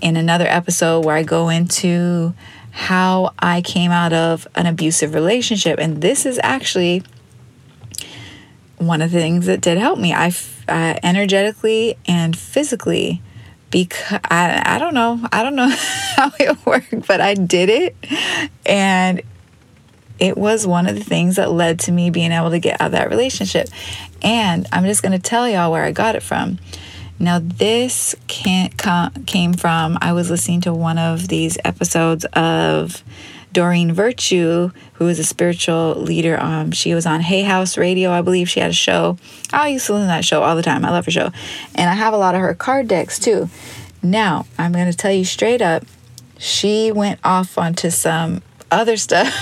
in 0.00 0.16
another 0.16 0.46
episode 0.46 1.04
where 1.04 1.16
I 1.16 1.24
go 1.24 1.48
into 1.48 2.32
how 2.70 3.34
I 3.40 3.60
came 3.60 3.90
out 3.90 4.12
of 4.12 4.46
an 4.54 4.66
abusive 4.66 5.14
relationship. 5.14 5.80
And 5.80 6.00
this 6.00 6.24
is 6.24 6.38
actually 6.44 7.02
one 8.76 9.02
of 9.02 9.10
the 9.10 9.18
things 9.18 9.46
that 9.46 9.60
did 9.60 9.78
help 9.78 9.98
me. 9.98 10.14
I 10.14 10.32
uh, 10.68 10.94
energetically 11.02 11.98
and 12.06 12.38
physically 12.38 13.20
because 13.70 14.20
I, 14.24 14.62
I 14.64 14.78
don't 14.78 14.94
know. 14.94 15.20
I 15.32 15.42
don't 15.42 15.56
know 15.56 15.68
how 16.16 16.30
it 16.38 16.66
worked 16.66 17.06
but 17.06 17.20
i 17.20 17.34
did 17.34 17.68
it. 17.68 17.96
And 18.66 19.22
it 20.18 20.36
was 20.36 20.66
one 20.66 20.88
of 20.88 20.96
the 20.96 21.04
things 21.04 21.36
that 21.36 21.50
led 21.50 21.78
to 21.80 21.92
me 21.92 22.10
being 22.10 22.32
able 22.32 22.50
to 22.50 22.58
get 22.58 22.80
out 22.80 22.86
of 22.86 22.92
that 22.92 23.10
relationship. 23.10 23.68
And 24.22 24.66
i'm 24.72 24.84
just 24.84 25.02
going 25.02 25.12
to 25.12 25.18
tell 25.18 25.48
y'all 25.48 25.70
where 25.70 25.84
i 25.84 25.92
got 25.92 26.16
it 26.16 26.22
from. 26.22 26.58
Now 27.20 27.40
this 27.40 28.14
can't 28.26 28.76
come, 28.76 29.12
came 29.24 29.52
from 29.52 29.98
i 30.00 30.12
was 30.12 30.30
listening 30.30 30.60
to 30.62 30.74
one 30.74 30.98
of 30.98 31.28
these 31.28 31.58
episodes 31.64 32.24
of 32.32 33.02
Doreen 33.52 33.92
Virtue, 33.92 34.70
who 34.94 35.08
is 35.08 35.18
a 35.18 35.24
spiritual 35.24 35.94
leader. 35.96 36.40
Um, 36.40 36.70
she 36.70 36.94
was 36.94 37.06
on 37.06 37.20
Hay 37.20 37.42
House 37.42 37.76
Radio, 37.76 38.10
I 38.10 38.22
believe. 38.22 38.48
She 38.48 38.60
had 38.60 38.70
a 38.70 38.74
show. 38.74 39.16
I 39.52 39.68
used 39.68 39.86
to 39.86 39.94
listen 39.94 40.06
to 40.06 40.08
that 40.08 40.24
show 40.24 40.42
all 40.42 40.56
the 40.56 40.62
time. 40.62 40.84
I 40.84 40.90
love 40.90 41.04
her 41.04 41.10
show. 41.10 41.30
And 41.74 41.90
I 41.90 41.94
have 41.94 42.12
a 42.12 42.18
lot 42.18 42.34
of 42.34 42.40
her 42.40 42.54
card 42.54 42.88
decks 42.88 43.18
too. 43.18 43.48
Now, 44.02 44.46
I'm 44.58 44.72
going 44.72 44.90
to 44.90 44.96
tell 44.96 45.12
you 45.12 45.24
straight 45.24 45.62
up, 45.62 45.84
she 46.38 46.92
went 46.92 47.20
off 47.24 47.58
onto 47.58 47.90
some 47.90 48.42
other 48.70 48.96
stuff 48.96 49.34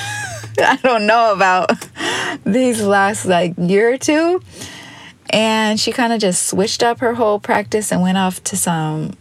I 0.59 0.77
don't 0.77 1.07
know 1.07 1.33
about 1.33 1.71
these 2.45 2.83
last 2.83 3.27
like 3.27 3.55
year 3.59 3.92
or 3.92 3.99
two. 3.99 4.42
And 5.31 5.79
she 5.79 5.92
kind 5.92 6.12
of 6.12 6.21
just 6.21 6.47
switched 6.47 6.83
up 6.83 7.01
her 7.01 7.14
whole 7.14 7.40
practice 7.40 7.90
and 7.90 8.01
went 8.01 8.16
off 8.16 8.42
to 8.45 8.57
some 8.57 9.16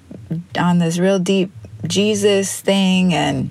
on 0.57 0.79
this 0.79 0.99
real 0.99 1.19
deep 1.19 1.51
Jesus 1.87 2.61
thing 2.61 3.13
and 3.13 3.49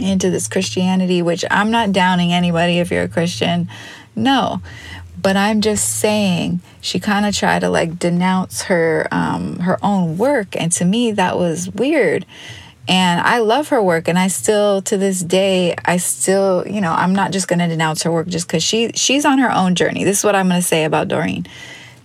into 0.00 0.30
this 0.30 0.48
Christianity, 0.48 1.22
which 1.22 1.44
I'm 1.50 1.70
not 1.70 1.92
downing 1.92 2.32
anybody 2.32 2.78
if 2.78 2.90
you're 2.90 3.04
a 3.04 3.08
Christian. 3.08 3.68
No. 4.14 4.60
But 5.20 5.36
I'm 5.36 5.60
just 5.60 5.98
saying 5.98 6.60
she 6.80 7.00
kind 7.00 7.26
of 7.26 7.34
tried 7.34 7.60
to 7.60 7.70
like 7.70 7.98
denounce 7.98 8.62
her 8.62 9.08
um, 9.10 9.58
her 9.60 9.78
own 9.82 10.16
work, 10.16 10.54
and 10.56 10.70
to 10.72 10.84
me 10.84 11.10
that 11.12 11.36
was 11.36 11.68
weird. 11.70 12.24
And 12.86 13.20
I 13.20 13.38
love 13.38 13.68
her 13.68 13.82
work, 13.82 14.08
and 14.08 14.18
I 14.18 14.28
still 14.28 14.80
to 14.82 14.96
this 14.96 15.20
day 15.20 15.74
I 15.84 15.96
still 15.96 16.64
you 16.68 16.80
know 16.80 16.92
I'm 16.92 17.14
not 17.14 17.32
just 17.32 17.48
going 17.48 17.58
to 17.58 17.66
denounce 17.66 18.04
her 18.04 18.12
work 18.12 18.28
just 18.28 18.46
because 18.46 18.62
she 18.62 18.92
she's 18.94 19.24
on 19.24 19.38
her 19.38 19.52
own 19.52 19.74
journey. 19.74 20.04
This 20.04 20.18
is 20.18 20.24
what 20.24 20.36
I'm 20.36 20.48
going 20.48 20.60
to 20.60 20.66
say 20.66 20.84
about 20.84 21.08
Doreen. 21.08 21.46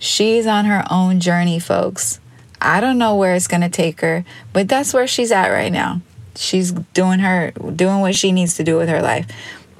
She's 0.00 0.46
on 0.46 0.64
her 0.64 0.84
own 0.90 1.20
journey, 1.20 1.60
folks. 1.60 2.18
I 2.60 2.80
don't 2.80 2.98
know 2.98 3.14
where 3.14 3.34
it's 3.34 3.46
going 3.46 3.60
to 3.60 3.68
take 3.68 4.00
her, 4.00 4.24
but 4.52 4.68
that's 4.68 4.92
where 4.92 5.06
she's 5.06 5.30
at 5.30 5.48
right 5.48 5.72
now. 5.72 6.00
She's 6.36 6.72
doing 6.72 7.20
her 7.20 7.50
doing 7.52 8.00
what 8.00 8.14
she 8.14 8.32
needs 8.32 8.54
to 8.56 8.64
do 8.64 8.76
with 8.76 8.88
her 8.88 9.02
life. 9.02 9.26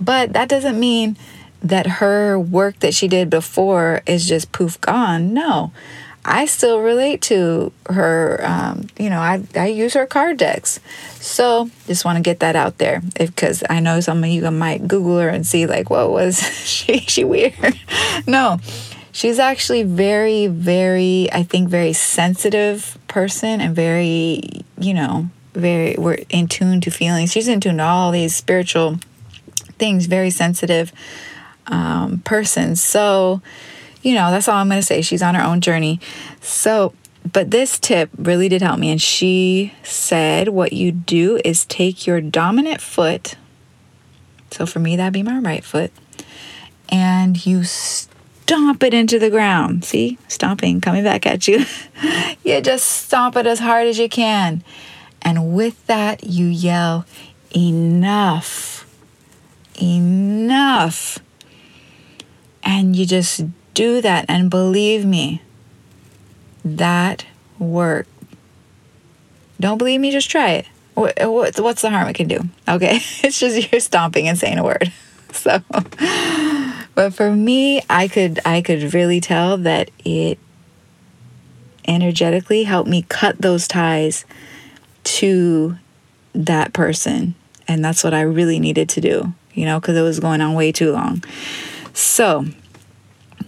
But 0.00 0.32
that 0.32 0.48
doesn't 0.48 0.78
mean 0.78 1.16
that 1.62 1.86
her 1.86 2.38
work 2.38 2.80
that 2.80 2.94
she 2.94 3.08
did 3.08 3.30
before 3.30 4.02
is 4.06 4.28
just 4.28 4.52
poof 4.52 4.80
gone. 4.80 5.32
No. 5.32 5.72
I 6.26 6.46
still 6.46 6.80
relate 6.80 7.20
to 7.22 7.70
her. 7.86 8.40
Um, 8.42 8.86
you 8.98 9.10
know, 9.10 9.18
I, 9.18 9.42
I 9.54 9.66
use 9.66 9.92
her 9.92 10.06
card 10.06 10.38
decks. 10.38 10.80
So 11.20 11.70
just 11.86 12.04
want 12.04 12.16
to 12.16 12.22
get 12.22 12.40
that 12.40 12.56
out 12.56 12.78
there 12.78 13.02
because 13.18 13.62
I 13.68 13.80
know 13.80 14.00
some 14.00 14.24
of 14.24 14.30
you 14.30 14.50
might 14.50 14.88
Google 14.88 15.18
her 15.18 15.28
and 15.28 15.46
see, 15.46 15.66
like, 15.66 15.90
what 15.90 16.10
was 16.10 16.38
she, 16.66 17.00
she 17.00 17.24
weird? 17.24 17.78
no, 18.26 18.58
she's 19.12 19.38
actually 19.38 19.82
very, 19.82 20.46
very, 20.46 21.28
I 21.30 21.42
think, 21.42 21.68
very 21.68 21.92
sensitive 21.92 22.96
person 23.06 23.60
and 23.60 23.76
very, 23.76 24.64
you 24.78 24.94
know, 24.94 25.28
very, 25.54 25.94
we're 25.96 26.18
in 26.28 26.48
tune 26.48 26.80
to 26.82 26.90
feelings. 26.90 27.32
She's 27.32 27.48
in 27.48 27.60
tune 27.60 27.78
to 27.78 27.84
all 27.84 28.10
these 28.10 28.34
spiritual 28.34 28.98
things, 29.78 30.06
very 30.06 30.30
sensitive 30.30 30.92
um, 31.66 32.18
person. 32.18 32.76
So, 32.76 33.40
you 34.02 34.14
know, 34.14 34.30
that's 34.30 34.48
all 34.48 34.56
I'm 34.56 34.68
going 34.68 34.80
to 34.80 34.86
say. 34.86 35.02
She's 35.02 35.22
on 35.22 35.34
her 35.34 35.42
own 35.42 35.60
journey. 35.60 36.00
So, 36.40 36.92
but 37.30 37.50
this 37.50 37.78
tip 37.78 38.10
really 38.18 38.48
did 38.48 38.62
help 38.62 38.78
me. 38.78 38.90
And 38.90 39.00
she 39.00 39.72
said, 39.82 40.48
what 40.48 40.72
you 40.72 40.92
do 40.92 41.40
is 41.44 41.64
take 41.64 42.06
your 42.06 42.20
dominant 42.20 42.80
foot. 42.80 43.36
So 44.50 44.66
for 44.66 44.78
me, 44.78 44.96
that'd 44.96 45.12
be 45.12 45.22
my 45.22 45.38
right 45.38 45.64
foot. 45.64 45.90
And 46.90 47.44
you 47.44 47.64
stomp 47.64 48.82
it 48.82 48.92
into 48.92 49.18
the 49.18 49.30
ground. 49.30 49.84
See, 49.84 50.18
stomping 50.28 50.82
coming 50.82 51.02
back 51.02 51.26
at 51.26 51.48
you. 51.48 51.64
you 52.44 52.60
just 52.60 52.86
stomp 52.86 53.36
it 53.36 53.46
as 53.46 53.58
hard 53.58 53.86
as 53.86 53.98
you 53.98 54.08
can. 54.08 54.62
And 55.24 55.54
with 55.54 55.86
that, 55.86 56.24
you 56.24 56.46
yell, 56.46 57.06
enough, 57.56 58.86
enough. 59.80 61.18
And 62.62 62.94
you 62.94 63.06
just 63.06 63.42
do 63.72 64.00
that. 64.02 64.26
And 64.28 64.50
believe 64.50 65.04
me, 65.04 65.42
that 66.64 67.26
worked. 67.58 68.10
Don't 69.58 69.78
believe 69.78 70.00
me? 70.00 70.10
Just 70.10 70.30
try 70.30 70.50
it. 70.50 70.66
What's 70.94 71.82
the 71.82 71.90
harm 71.90 72.08
it 72.08 72.14
can 72.14 72.28
do? 72.28 72.40
Okay. 72.68 72.96
It's 73.24 73.40
just 73.40 73.72
you're 73.72 73.80
stomping 73.80 74.28
and 74.28 74.38
saying 74.38 74.58
a 74.58 74.64
word. 74.64 74.92
So, 75.34 75.60
but 76.94 77.12
for 77.12 77.32
me, 77.32 77.82
I 77.90 78.06
could, 78.06 78.38
I 78.44 78.62
could 78.62 78.94
really 78.94 79.20
tell 79.20 79.56
that 79.56 79.90
it 80.04 80.38
energetically 81.88 82.62
helped 82.62 82.88
me 82.88 83.04
cut 83.08 83.40
those 83.40 83.66
ties 83.66 84.24
to 85.04 85.76
that 86.34 86.72
person. 86.72 87.34
And 87.66 87.84
that's 87.84 88.04
what 88.04 88.14
I 88.14 88.22
really 88.22 88.58
needed 88.58 88.88
to 88.90 89.00
do, 89.00 89.32
you 89.54 89.64
know, 89.64 89.80
because 89.80 89.96
it 89.96 90.02
was 90.02 90.20
going 90.20 90.40
on 90.40 90.54
way 90.54 90.72
too 90.72 90.92
long. 90.92 91.24
So, 91.94 92.46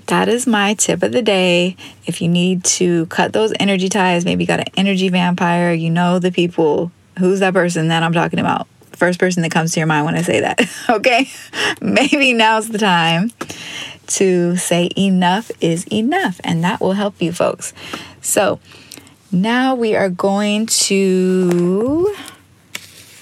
that 0.06 0.28
is 0.28 0.46
my 0.46 0.74
tip 0.74 1.02
of 1.02 1.12
the 1.12 1.22
day. 1.22 1.76
If 2.06 2.22
you 2.22 2.28
need 2.28 2.64
to 2.64 3.06
cut 3.06 3.32
those 3.32 3.52
energy 3.58 3.88
ties, 3.88 4.24
maybe 4.24 4.44
you 4.44 4.48
got 4.48 4.60
an 4.60 4.72
energy 4.76 5.08
vampire, 5.08 5.72
you 5.72 5.90
know 5.90 6.18
the 6.18 6.30
people. 6.30 6.92
Who's 7.18 7.40
that 7.40 7.54
person 7.54 7.88
that 7.88 8.02
I'm 8.02 8.12
talking 8.12 8.38
about? 8.38 8.68
First 8.92 9.18
person 9.18 9.42
that 9.42 9.50
comes 9.50 9.72
to 9.72 9.80
your 9.80 9.86
mind 9.86 10.06
when 10.06 10.14
I 10.14 10.22
say 10.22 10.40
that. 10.40 10.60
okay? 10.88 11.28
maybe 11.80 12.32
now's 12.32 12.68
the 12.68 12.78
time 12.78 13.32
to 14.06 14.56
say 14.56 14.90
enough 14.96 15.50
is 15.60 15.86
enough, 15.88 16.40
and 16.44 16.62
that 16.62 16.80
will 16.80 16.92
help 16.92 17.20
you 17.20 17.32
folks. 17.32 17.72
So, 18.22 18.60
now 19.42 19.74
we 19.74 19.94
are 19.94 20.10
going 20.10 20.66
to 20.66 22.14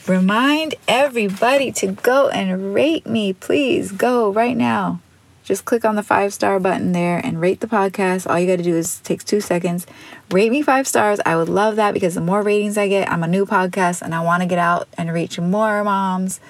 remind 0.07 0.75
everybody 0.87 1.73
to 1.73 1.89
go 1.89 2.29
and 2.29 2.75
rate 2.75 3.07
me. 3.07 3.33
Please 3.33 3.93
go 3.93 4.33
right 4.33 4.57
now 4.57 5.01
just 5.45 5.67
click 5.67 5.85
on 5.85 5.95
the 5.95 6.03
five 6.03 6.33
star 6.33 6.59
button 6.59 6.93
there 6.93 7.19
and 7.19 7.41
rate 7.41 7.61
the 7.61 7.67
podcast. 7.67 8.29
All 8.29 8.39
you 8.39 8.47
got 8.47 8.57
to 8.57 8.63
do 8.63 8.75
is 8.75 8.99
takes 9.01 9.25
two 9.25 9.43
seconds. 9.43 9.87
Rate 10.31 10.51
me 10.51 10.63
five 10.63 10.89
stars. 10.89 11.21
I 11.25 11.37
would 11.37 11.51
love 11.51 11.77
that 11.77 11.93
because 11.93 12.15
the 12.15 12.23
more 12.23 12.43
ratings 12.43 12.79
I 12.79 12.89
get, 12.89 13.11
I'm 13.11 13.23
a 13.23 13.29
new 13.29 13.45
podcast 13.45 14.01
and 14.01 14.15
I 14.15 14.23
want 14.23 14.43
to 14.43 14.49
get 14.49 14.59
out 14.59 14.89
and 14.97 15.13
reach 15.13 15.39
more 15.39 15.85
moms. 15.85 16.41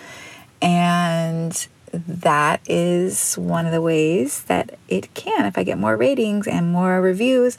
And 0.62 1.66
that 1.92 2.60
is 2.68 3.34
one 3.34 3.66
of 3.66 3.72
the 3.72 3.82
ways 3.82 4.44
that 4.44 4.78
it 4.88 5.12
can. 5.14 5.44
If 5.44 5.58
I 5.58 5.64
get 5.64 5.76
more 5.76 5.96
ratings 5.96 6.46
and 6.46 6.72
more 6.72 7.00
reviews, 7.00 7.56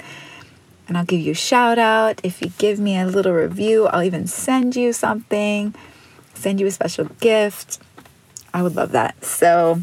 and 0.88 0.98
I'll 0.98 1.06
give 1.06 1.22
you 1.22 1.32
a 1.32 1.36
shout 1.36 1.78
out. 1.78 2.22
If 2.24 2.42
you 2.42 2.52
give 2.58 2.80
me 2.80 2.98
a 2.98 3.06
little 3.06 3.34
review, 3.34 3.88
I'll 3.88 4.04
even 4.04 4.28
send 4.28 4.76
you 4.76 4.94
something, 4.94 5.74
send 6.34 6.60
you 6.60 6.68
a 6.68 6.72
special 6.72 7.06
gift. 7.20 7.80
I 8.54 8.62
would 8.62 8.76
love 8.76 8.92
that. 8.92 9.26
So, 9.26 9.82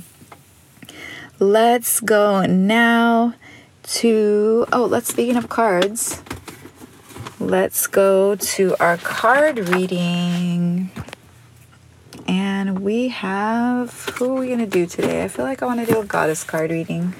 let's 1.38 1.98
go 1.98 2.46
now 2.46 3.34
to 3.82 4.64
oh 4.72 4.84
let's 4.84 5.08
speaking 5.08 5.36
of 5.36 5.48
cards 5.48 6.22
let's 7.40 7.88
go 7.88 8.36
to 8.36 8.76
our 8.78 8.96
card 8.98 9.58
reading 9.70 10.88
and 12.28 12.78
we 12.78 13.08
have 13.08 14.04
who 14.10 14.36
are 14.36 14.40
we 14.40 14.48
gonna 14.48 14.64
do 14.64 14.86
today 14.86 15.24
i 15.24 15.28
feel 15.28 15.44
like 15.44 15.64
i 15.64 15.66
want 15.66 15.84
to 15.84 15.92
do 15.92 15.98
a 15.98 16.04
goddess 16.04 16.44
card 16.44 16.70
reading 16.70 17.12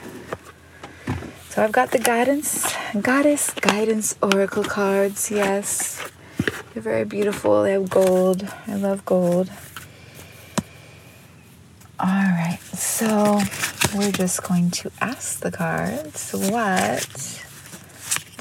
so 1.53 1.63
i've 1.63 1.73
got 1.73 1.91
the 1.91 1.99
guidance 1.99 2.75
goddess 3.03 3.51
guidance 3.51 4.17
oracle 4.23 4.65
cards 4.65 5.31
yes 5.31 6.11
they're 6.73 6.83
very 6.83 7.05
beautiful 7.05 7.63
they 7.63 7.73
have 7.73 7.91
gold 7.91 8.49
i 8.67 8.75
love 8.75 9.05
gold 9.05 9.51
all 12.01 12.09
right 12.09 12.59
so 12.73 13.39
we're 13.95 14.11
just 14.11 14.43
going 14.43 14.71
to 14.71 14.91
ask 15.01 15.41
the 15.41 15.51
cards 15.51 16.33
what 16.51 17.43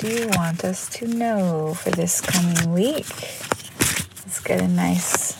do 0.02 0.08
you 0.08 0.28
want 0.30 0.66
us 0.66 0.90
to 0.90 1.06
know 1.06 1.76
for 1.76 1.92
this 1.92 2.22
coming 2.22 2.74
week? 2.74 3.06
Let's 4.26 4.40
get 4.40 4.60
a 4.60 4.68
nice 4.68 5.38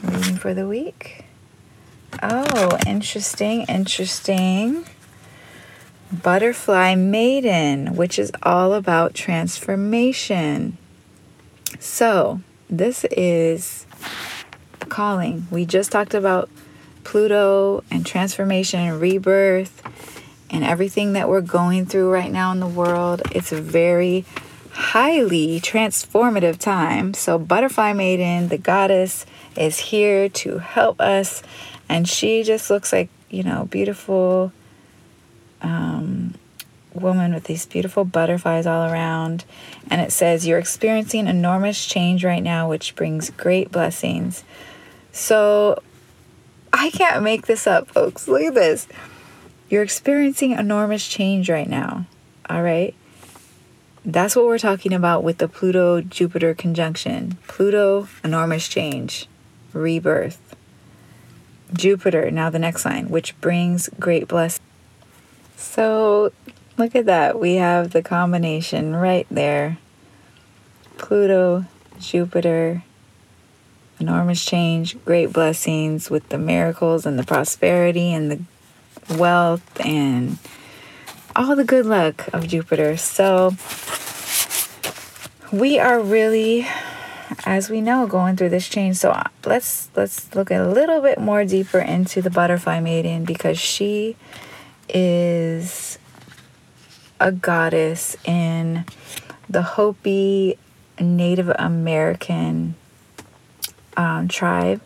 reading 0.00 0.36
for 0.36 0.54
the 0.54 0.68
week. 0.68 1.24
Oh, 2.22 2.78
interesting, 2.86 3.62
interesting. 3.62 4.84
Butterfly 6.12 6.94
Maiden, 6.94 7.96
which 7.96 8.18
is 8.18 8.30
all 8.42 8.74
about 8.74 9.14
transformation. 9.14 10.76
So, 11.78 12.42
this 12.68 13.04
is 13.04 13.86
calling. 14.90 15.46
We 15.50 15.64
just 15.64 15.90
talked 15.90 16.12
about 16.12 16.50
Pluto 17.02 17.82
and 17.90 18.04
transformation 18.04 18.80
and 18.80 19.00
rebirth 19.00 19.82
and 20.50 20.64
everything 20.64 21.14
that 21.14 21.30
we're 21.30 21.40
going 21.40 21.86
through 21.86 22.10
right 22.10 22.30
now 22.30 22.52
in 22.52 22.60
the 22.60 22.66
world. 22.66 23.22
It's 23.30 23.52
a 23.52 23.62
very 23.62 24.26
highly 24.72 25.60
transformative 25.60 26.58
time. 26.58 27.14
So, 27.14 27.38
Butterfly 27.38 27.94
Maiden, 27.94 28.48
the 28.48 28.58
goddess, 28.58 29.24
is 29.56 29.78
here 29.78 30.28
to 30.28 30.58
help 30.58 31.00
us. 31.00 31.42
And 31.88 32.06
she 32.06 32.42
just 32.42 32.68
looks 32.68 32.92
like, 32.92 33.08
you 33.30 33.42
know, 33.42 33.64
beautiful 33.64 34.52
um, 35.62 36.34
woman 36.94 37.34
with 37.34 37.44
these 37.44 37.66
beautiful 37.66 38.04
butterflies 38.04 38.66
all 38.66 38.90
around. 38.90 39.44
And 39.90 40.00
it 40.00 40.12
says, 40.12 40.46
You're 40.46 40.58
experiencing 40.58 41.26
enormous 41.26 41.86
change 41.86 42.24
right 42.24 42.42
now, 42.42 42.68
which 42.68 42.94
brings 42.94 43.30
great 43.30 43.72
blessings. 43.72 44.44
So, 45.12 45.82
I 46.72 46.90
can't 46.90 47.22
make 47.22 47.46
this 47.46 47.66
up, 47.66 47.88
folks. 47.88 48.28
Look 48.28 48.42
at 48.42 48.54
this. 48.54 48.88
You're 49.68 49.82
experiencing 49.82 50.52
enormous 50.52 51.06
change 51.06 51.50
right 51.50 51.68
now. 51.68 52.06
All 52.48 52.62
right. 52.62 52.94
That's 54.04 54.34
what 54.34 54.46
we're 54.46 54.58
talking 54.58 54.92
about 54.92 55.22
with 55.22 55.38
the 55.38 55.48
Pluto 55.48 56.00
Jupiter 56.00 56.54
conjunction. 56.54 57.38
Pluto, 57.46 58.08
enormous 58.24 58.66
change, 58.66 59.28
rebirth. 59.72 60.40
Jupiter, 61.72 62.30
now 62.30 62.50
the 62.50 62.58
next 62.58 62.84
line, 62.84 63.08
which 63.08 63.40
brings 63.40 63.88
great 64.00 64.28
blessing. 64.28 64.62
So 65.62 66.32
look 66.76 66.94
at 66.94 67.06
that. 67.06 67.38
We 67.38 67.54
have 67.54 67.92
the 67.92 68.02
combination 68.02 68.94
right 68.94 69.26
there 69.30 69.78
Pluto, 70.98 71.64
Jupiter, 71.98 72.84
enormous 73.98 74.44
change, 74.44 75.02
great 75.04 75.32
blessings 75.32 76.10
with 76.10 76.28
the 76.28 76.38
miracles 76.38 77.06
and 77.06 77.18
the 77.18 77.24
prosperity 77.24 78.12
and 78.12 78.30
the 78.30 79.16
wealth 79.16 79.80
and 79.84 80.38
all 81.34 81.56
the 81.56 81.64
good 81.64 81.86
luck 81.86 82.28
of 82.32 82.46
Jupiter. 82.46 82.96
So 82.96 83.56
we 85.52 85.78
are 85.78 86.00
really 86.00 86.66
as 87.44 87.70
we 87.70 87.80
know 87.80 88.06
going 88.06 88.36
through 88.36 88.50
this 88.50 88.68
change. 88.68 88.96
So 88.96 89.10
uh, 89.10 89.24
let's 89.44 89.88
let's 89.96 90.34
look 90.34 90.50
a 90.50 90.62
little 90.62 91.00
bit 91.00 91.18
more 91.18 91.44
deeper 91.44 91.78
into 91.78 92.20
the 92.20 92.30
butterfly 92.30 92.80
maiden 92.80 93.24
because 93.24 93.58
she 93.58 94.16
is 94.88 95.98
a 97.20 97.32
goddess 97.32 98.16
in 98.24 98.84
the 99.48 99.62
Hopi 99.62 100.58
Native 101.00 101.50
American 101.50 102.74
um, 103.96 104.28
tribe, 104.28 104.80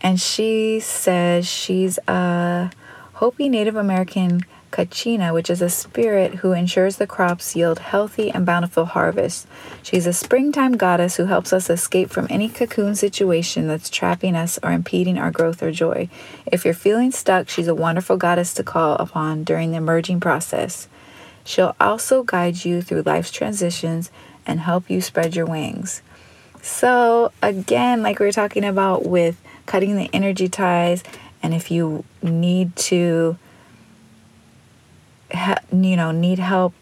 and 0.00 0.20
she 0.20 0.80
says 0.80 1.46
she's 1.46 1.98
a 2.06 2.70
Hopi 3.14 3.48
Native 3.48 3.76
American 3.76 4.42
Kachina, 4.70 5.34
which 5.34 5.50
is 5.50 5.60
a 5.60 5.68
spirit 5.68 6.36
who 6.36 6.52
ensures 6.52 6.96
the 6.96 7.06
crops 7.06 7.56
yield 7.56 7.80
healthy 7.80 8.30
and 8.30 8.46
bountiful 8.46 8.84
harvests. 8.84 9.46
She's 9.82 10.06
a 10.06 10.12
springtime 10.12 10.76
goddess 10.76 11.16
who 11.16 11.26
helps 11.26 11.52
us 11.52 11.68
escape 11.68 12.10
from 12.10 12.26
any 12.30 12.48
cocoon 12.48 12.94
situation 12.94 13.66
that's 13.66 13.90
trapping 13.90 14.36
us 14.36 14.58
or 14.62 14.72
impeding 14.72 15.18
our 15.18 15.30
growth 15.30 15.62
or 15.62 15.72
joy. 15.72 16.08
If 16.46 16.64
you're 16.64 16.74
feeling 16.74 17.10
stuck, 17.10 17.48
she's 17.48 17.68
a 17.68 17.74
wonderful 17.74 18.16
goddess 18.16 18.54
to 18.54 18.62
call 18.62 18.94
upon 18.96 19.44
during 19.44 19.72
the 19.72 19.78
emerging 19.78 20.20
process. 20.20 20.88
She'll 21.44 21.74
also 21.80 22.22
guide 22.22 22.64
you 22.64 22.82
through 22.82 23.02
life's 23.02 23.32
transitions 23.32 24.10
and 24.46 24.60
help 24.60 24.88
you 24.88 25.00
spread 25.00 25.34
your 25.34 25.46
wings. 25.46 26.02
So, 26.62 27.32
again, 27.42 28.02
like 28.02 28.18
we 28.18 28.26
were 28.26 28.32
talking 28.32 28.64
about 28.64 29.06
with 29.06 29.40
cutting 29.66 29.96
the 29.96 30.10
energy 30.12 30.48
ties, 30.48 31.02
and 31.42 31.54
if 31.54 31.70
you 31.70 32.04
need 32.22 32.76
to 32.76 33.38
you 35.72 35.96
know, 35.96 36.10
need 36.10 36.38
help 36.38 36.74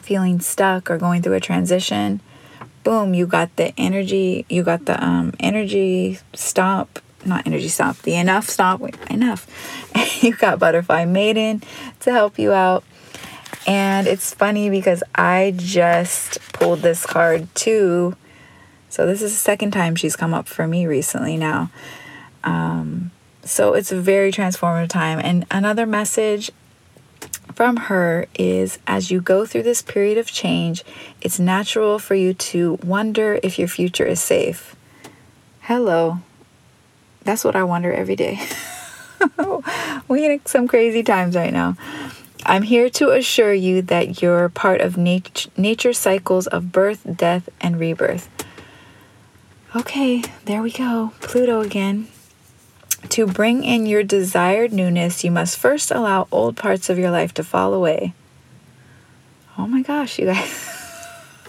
feeling 0.00 0.40
stuck 0.40 0.90
or 0.90 0.98
going 0.98 1.22
through 1.22 1.34
a 1.34 1.40
transition, 1.40 2.20
boom, 2.84 3.14
you 3.14 3.26
got 3.26 3.54
the 3.56 3.72
energy, 3.78 4.46
you 4.48 4.62
got 4.62 4.84
the 4.86 5.02
um, 5.04 5.32
energy 5.40 6.18
stop, 6.34 7.00
not 7.24 7.46
energy 7.46 7.68
stop, 7.68 7.96
the 8.02 8.14
enough 8.14 8.48
stop, 8.48 8.80
wait, 8.80 8.96
enough. 9.10 9.46
you 10.22 10.34
got 10.36 10.58
Butterfly 10.58 11.04
Maiden 11.04 11.62
to 12.00 12.12
help 12.12 12.38
you 12.38 12.52
out. 12.52 12.84
And 13.66 14.06
it's 14.06 14.32
funny 14.32 14.70
because 14.70 15.02
I 15.14 15.54
just 15.56 16.38
pulled 16.52 16.80
this 16.80 17.04
card 17.04 17.52
too. 17.54 18.16
So 18.88 19.06
this 19.06 19.20
is 19.20 19.32
the 19.32 19.38
second 19.38 19.72
time 19.72 19.96
she's 19.96 20.14
come 20.14 20.32
up 20.32 20.46
for 20.46 20.68
me 20.68 20.86
recently 20.86 21.36
now. 21.36 21.70
Um, 22.44 23.10
so 23.42 23.74
it's 23.74 23.90
a 23.90 24.00
very 24.00 24.30
transformative 24.30 24.88
time. 24.88 25.18
And 25.18 25.44
another 25.50 25.86
message 25.86 26.52
from 27.56 27.76
her 27.88 28.26
is 28.38 28.78
as 28.86 29.10
you 29.10 29.22
go 29.22 29.46
through 29.46 29.62
this 29.62 29.80
period 29.80 30.18
of 30.18 30.26
change, 30.26 30.84
it's 31.22 31.40
natural 31.40 31.98
for 31.98 32.14
you 32.14 32.34
to 32.34 32.74
wonder 32.84 33.40
if 33.42 33.58
your 33.58 33.66
future 33.66 34.04
is 34.04 34.20
safe. 34.20 34.76
Hello. 35.62 36.18
That's 37.24 37.44
what 37.44 37.56
I 37.56 37.64
wonder 37.64 37.90
every 37.90 38.14
day. 38.14 38.38
we 40.08 40.26
in 40.26 40.44
some 40.44 40.68
crazy 40.68 41.02
times 41.02 41.34
right 41.34 41.52
now. 41.52 41.76
I'm 42.44 42.62
here 42.62 42.90
to 42.90 43.10
assure 43.10 43.54
you 43.54 43.80
that 43.82 44.20
you're 44.20 44.50
part 44.50 44.82
of 44.82 44.98
nat- 44.98 45.46
nature 45.56 45.94
cycles 45.94 46.46
of 46.46 46.70
birth, 46.70 47.06
death, 47.16 47.48
and 47.60 47.80
rebirth. 47.80 48.28
Okay, 49.74 50.22
there 50.44 50.60
we 50.62 50.70
go. 50.70 51.12
Pluto 51.20 51.62
again. 51.62 52.08
To 53.10 53.26
bring 53.26 53.64
in 53.64 53.86
your 53.86 54.02
desired 54.02 54.72
newness, 54.72 55.24
you 55.24 55.30
must 55.30 55.58
first 55.58 55.90
allow 55.90 56.28
old 56.30 56.56
parts 56.56 56.90
of 56.90 56.98
your 56.98 57.10
life 57.10 57.32
to 57.34 57.44
fall 57.44 57.72
away. 57.72 58.14
Oh 59.58 59.66
my 59.66 59.82
gosh, 59.82 60.18
you 60.18 60.26
guys. 60.26 60.72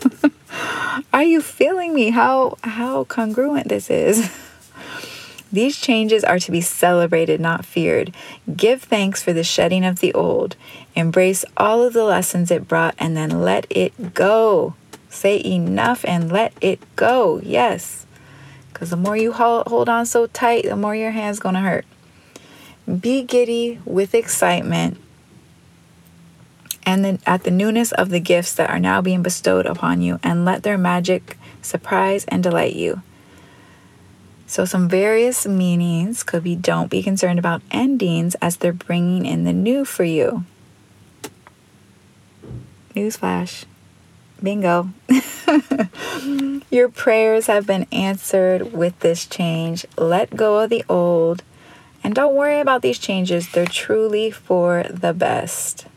Are 1.13 1.24
you 1.24 1.41
feeling 1.41 1.93
me? 1.93 2.12
How 2.12 2.58
how 2.63 3.04
congruent 3.06 3.67
this 3.67 3.89
is? 3.89 4.32
These 5.52 5.78
changes 5.78 6.24
are 6.24 6.39
to 6.39 6.52
be 6.52 6.62
celebrated, 6.62 7.39
not 7.39 7.65
feared. 7.65 8.13
Give 8.56 8.82
thanks 8.82 9.24
for 9.24 9.32
the 9.32 9.43
shedding 9.43 9.86
of 9.86 10.00
the 10.00 10.13
old. 10.13 10.56
Embrace 10.96 11.46
all 11.56 11.84
of 11.84 11.93
the 11.93 12.04
lessons 12.04 12.52
it 12.52 12.67
brought 12.67 12.96
and 13.00 13.15
then 13.15 13.41
let 13.41 13.65
it 13.70 14.13
go. 14.13 14.76
Say 15.10 15.41
enough 15.43 16.04
and 16.06 16.32
let 16.32 16.54
it 16.60 16.80
go. 16.96 17.39
Yes. 17.43 18.07
Because 18.77 18.91
the 18.91 18.95
more 18.95 19.17
you 19.17 19.31
hold 19.31 19.65
hold 19.65 19.89
on 19.89 20.05
so 20.05 20.27
tight, 20.27 20.65
the 20.65 20.75
more 20.75 20.95
your 20.95 21.09
hand's 21.09 21.39
going 21.39 21.55
to 21.55 21.61
hurt. 21.61 21.83
Be 22.85 23.23
giddy 23.23 23.79
with 23.85 24.13
excitement 24.13 25.01
and 26.85 27.03
then 27.03 27.17
at 27.25 27.43
the 27.43 27.49
newness 27.49 27.91
of 27.91 28.09
the 28.09 28.19
gifts 28.19 28.53
that 28.53 28.69
are 28.69 28.77
now 28.77 29.01
being 29.01 29.23
bestowed 29.23 29.65
upon 29.65 30.03
you, 30.03 30.19
and 30.21 30.45
let 30.45 30.61
their 30.61 30.77
magic 30.77 31.39
surprise 31.59 32.23
and 32.25 32.43
delight 32.43 32.75
you. 32.75 33.01
So, 34.45 34.63
some 34.63 34.87
various 34.87 35.47
meanings 35.47 36.21
could 36.21 36.43
be 36.43 36.55
don't 36.55 36.91
be 36.91 37.01
concerned 37.01 37.39
about 37.39 37.63
endings 37.71 38.35
as 38.43 38.57
they're 38.57 38.73
bringing 38.73 39.25
in 39.25 39.43
the 39.43 39.53
new 39.53 39.85
for 39.85 40.03
you. 40.03 40.45
Newsflash. 42.95 43.65
Bingo. 44.41 44.89
Your 46.69 46.89
prayers 46.89 47.47
have 47.47 47.65
been 47.65 47.88
answered 47.91 48.73
with 48.73 49.00
this 49.00 49.26
change. 49.26 49.86
Let 49.97 50.36
go 50.36 50.60
of 50.60 50.69
the 50.69 50.84
old 50.89 51.43
and 52.08 52.15
don't 52.15 52.36
worry 52.36 52.62
about 52.62 52.84
these 52.84 53.00
changes. 53.00 53.52
They're 53.52 53.65
truly 53.65 54.32
for 54.32 54.86
the 54.89 55.13
best. 55.13 55.88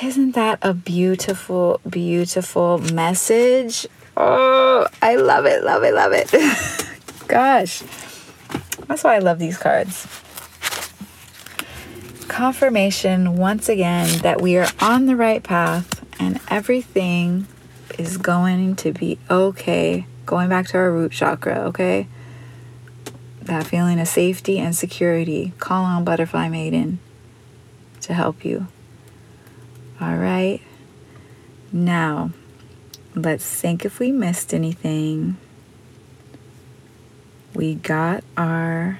Isn't 0.00 0.32
that 0.36 0.58
a 0.62 0.74
beautiful, 0.74 1.80
beautiful 1.88 2.78
message? 2.78 3.86
Oh, 4.16 4.86
I 5.02 5.16
love 5.16 5.46
it, 5.46 5.64
love 5.64 5.82
it, 5.82 5.94
love 5.94 6.12
it. 6.14 6.30
Gosh, 7.28 7.82
that's 8.86 9.02
why 9.02 9.16
I 9.16 9.18
love 9.18 9.38
these 9.38 9.58
cards. 9.58 10.06
Confirmation 12.28 13.36
once 13.36 13.68
again 13.68 14.18
that 14.18 14.40
we 14.40 14.56
are 14.56 14.68
on 14.80 15.06
the 15.06 15.16
right 15.16 15.42
path 15.42 15.95
and 16.18 16.40
everything 16.48 17.46
is 17.98 18.16
going 18.16 18.76
to 18.76 18.92
be 18.92 19.18
okay. 19.30 20.06
Going 20.24 20.48
back 20.48 20.66
to 20.68 20.78
our 20.78 20.90
root 20.90 21.12
chakra, 21.12 21.60
okay? 21.68 22.08
That 23.42 23.66
feeling 23.66 24.00
of 24.00 24.08
safety 24.08 24.58
and 24.58 24.74
security. 24.74 25.52
Call 25.58 25.84
on 25.84 26.04
Butterfly 26.04 26.48
Maiden 26.48 26.98
to 28.00 28.14
help 28.14 28.44
you. 28.44 28.66
All 30.00 30.16
right. 30.16 30.60
Now, 31.72 32.30
let's 33.14 33.44
think 33.44 33.84
if 33.84 33.98
we 33.98 34.12
missed 34.12 34.52
anything. 34.52 35.36
We 37.54 37.76
got 37.76 38.22
our 38.36 38.98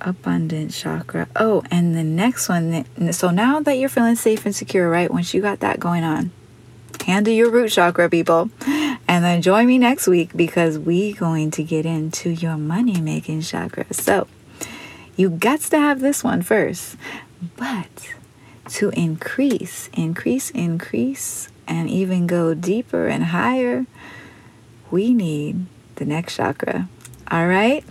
abundant 0.00 0.72
chakra. 0.72 1.28
Oh, 1.36 1.62
and 1.70 1.94
the 1.94 2.04
next 2.04 2.48
one. 2.48 2.84
So 3.12 3.30
now 3.30 3.60
that 3.60 3.78
you're 3.78 3.88
feeling 3.88 4.16
safe 4.16 4.44
and 4.44 4.54
secure, 4.54 4.88
right? 4.88 5.10
Once 5.10 5.34
you 5.34 5.42
got 5.42 5.60
that 5.60 5.80
going 5.80 6.04
on, 6.04 6.30
handle 7.06 7.32
your 7.32 7.50
root 7.50 7.70
chakra, 7.70 8.08
people. 8.08 8.50
And 9.10 9.24
then 9.24 9.40
join 9.40 9.66
me 9.66 9.78
next 9.78 10.06
week 10.06 10.36
because 10.36 10.78
we 10.78 11.14
going 11.14 11.50
to 11.52 11.62
get 11.62 11.86
into 11.86 12.30
your 12.30 12.58
money 12.58 13.00
making 13.00 13.40
chakra. 13.40 13.86
So 13.92 14.28
you 15.16 15.30
got 15.30 15.60
to 15.60 15.78
have 15.78 16.00
this 16.00 16.22
one 16.22 16.42
first. 16.42 16.96
But 17.56 18.14
to 18.70 18.90
increase, 18.90 19.88
increase, 19.94 20.50
increase, 20.50 21.48
and 21.66 21.88
even 21.88 22.26
go 22.26 22.52
deeper 22.52 23.06
and 23.06 23.24
higher, 23.24 23.86
we 24.90 25.14
need 25.14 25.66
the 25.96 26.04
next 26.04 26.36
chakra. 26.36 26.88
All 27.30 27.46
right? 27.46 27.84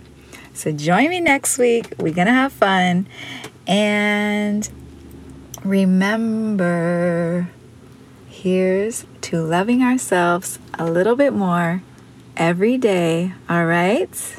So 0.58 0.72
join 0.72 1.08
me 1.10 1.20
next 1.20 1.56
week. 1.56 1.94
We're 1.98 2.12
going 2.12 2.26
to 2.26 2.32
have 2.32 2.52
fun. 2.52 3.06
And 3.68 4.68
remember, 5.62 7.48
here's 8.28 9.06
to 9.20 9.40
loving 9.40 9.84
ourselves 9.84 10.58
a 10.76 10.90
little 10.90 11.14
bit 11.14 11.32
more 11.32 11.82
every 12.36 12.76
day, 12.76 13.34
all 13.48 13.66
right? 13.66 14.36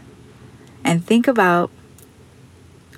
And 0.84 1.06
think 1.06 1.26
about 1.26 1.72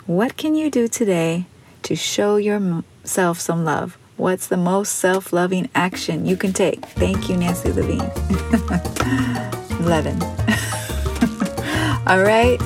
what 0.08 0.36
can 0.36 0.56
you 0.56 0.72
do 0.72 0.88
today 0.88 1.46
to 1.84 1.96
show 1.96 2.38
yourself 2.38 3.40
some 3.40 3.64
love? 3.64 4.00
What's 4.18 4.48
the 4.48 4.58
most 4.58 4.96
self-loving 4.96 5.70
action 5.76 6.26
you 6.26 6.36
can 6.36 6.54
take? 6.54 6.84
Thank 6.88 7.30
you, 7.30 7.38
Nancy 7.38 7.72
Levine. 7.72 8.02
11. 9.80 10.20
all 12.08 12.24
right? 12.24 12.60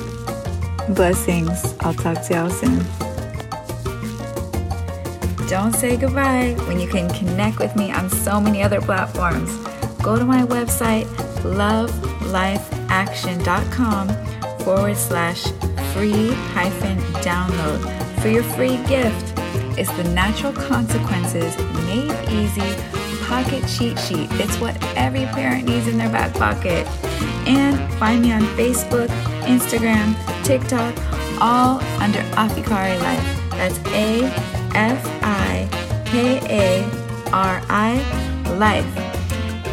Blessings. 0.89 1.74
I'll 1.80 1.95
talk 1.95 2.21
to 2.28 2.34
y'all 2.34 2.50
soon. 2.50 2.86
Don't 5.50 5.74
say 5.74 5.98
goodbye 5.98 6.56
when 6.67 6.80
you 6.80 6.88
can 6.88 7.10
connect 7.10 7.58
with 7.60 7.76
me 7.76 7.91
on 7.91 8.08
so 8.10 8.39
many 8.39 8.62
other 8.62 8.80
platforms. 8.80 9.50
Go 10.04 10.19
to 10.19 10.26
my 10.26 10.43
website, 10.43 11.06
lovelifeaction.com 11.41 14.10
forward 14.60 14.95
slash 14.95 15.48
free 15.93 16.32
hyphen 16.54 17.00
download 17.21 17.82
for 18.21 18.28
your 18.28 18.43
free 18.43 18.78
gift. 18.86 19.34
It's 19.78 19.91
the 19.98 20.04
natural 20.13 20.54
consequences 20.54 21.58
made 21.88 22.13
easy 22.30 22.76
pocket 23.28 23.64
cheat 23.68 23.98
sheet. 24.00 24.30
It's 24.34 24.58
what 24.60 24.76
every 24.96 25.26
parent 25.26 25.66
needs 25.66 25.88
in 25.88 25.98
their 25.98 26.10
back 26.10 26.34
pocket. 26.34 26.88
And 27.48 27.78
find 27.96 28.22
me 28.22 28.32
on 28.32 28.42
Facebook, 28.58 29.08
Instagram, 29.44 30.16
TikTok, 30.44 30.94
all 31.42 31.82
under 32.02 32.20
Afikari 32.36 33.00
Life. 33.02 33.50
That's 33.52 33.78
A 33.90 34.24
F 34.74 35.02
I 35.22 35.68
K 36.06 36.40
A 36.50 36.84
R 37.32 37.62
I 37.70 37.96
Life. 38.58 38.86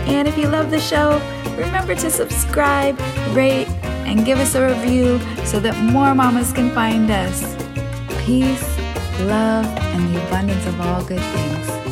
And 0.09 0.27
if 0.27 0.37
you 0.37 0.49
love 0.49 0.71
the 0.71 0.81
show, 0.81 1.21
remember 1.57 1.95
to 1.95 2.11
subscribe, 2.11 2.99
rate, 3.31 3.69
and 4.05 4.25
give 4.25 4.39
us 4.39 4.55
a 4.55 4.67
review 4.67 5.21
so 5.45 5.61
that 5.61 5.77
more 5.93 6.15
mamas 6.15 6.53
can 6.53 6.71
find 6.71 7.11
us. 7.11 7.57
Peace, 8.25 8.79
love, 9.21 9.67
and 9.67 10.15
the 10.15 10.27
abundance 10.27 10.67
of 10.67 10.81
all 10.81 11.05
good 11.05 11.21
things. 11.21 11.92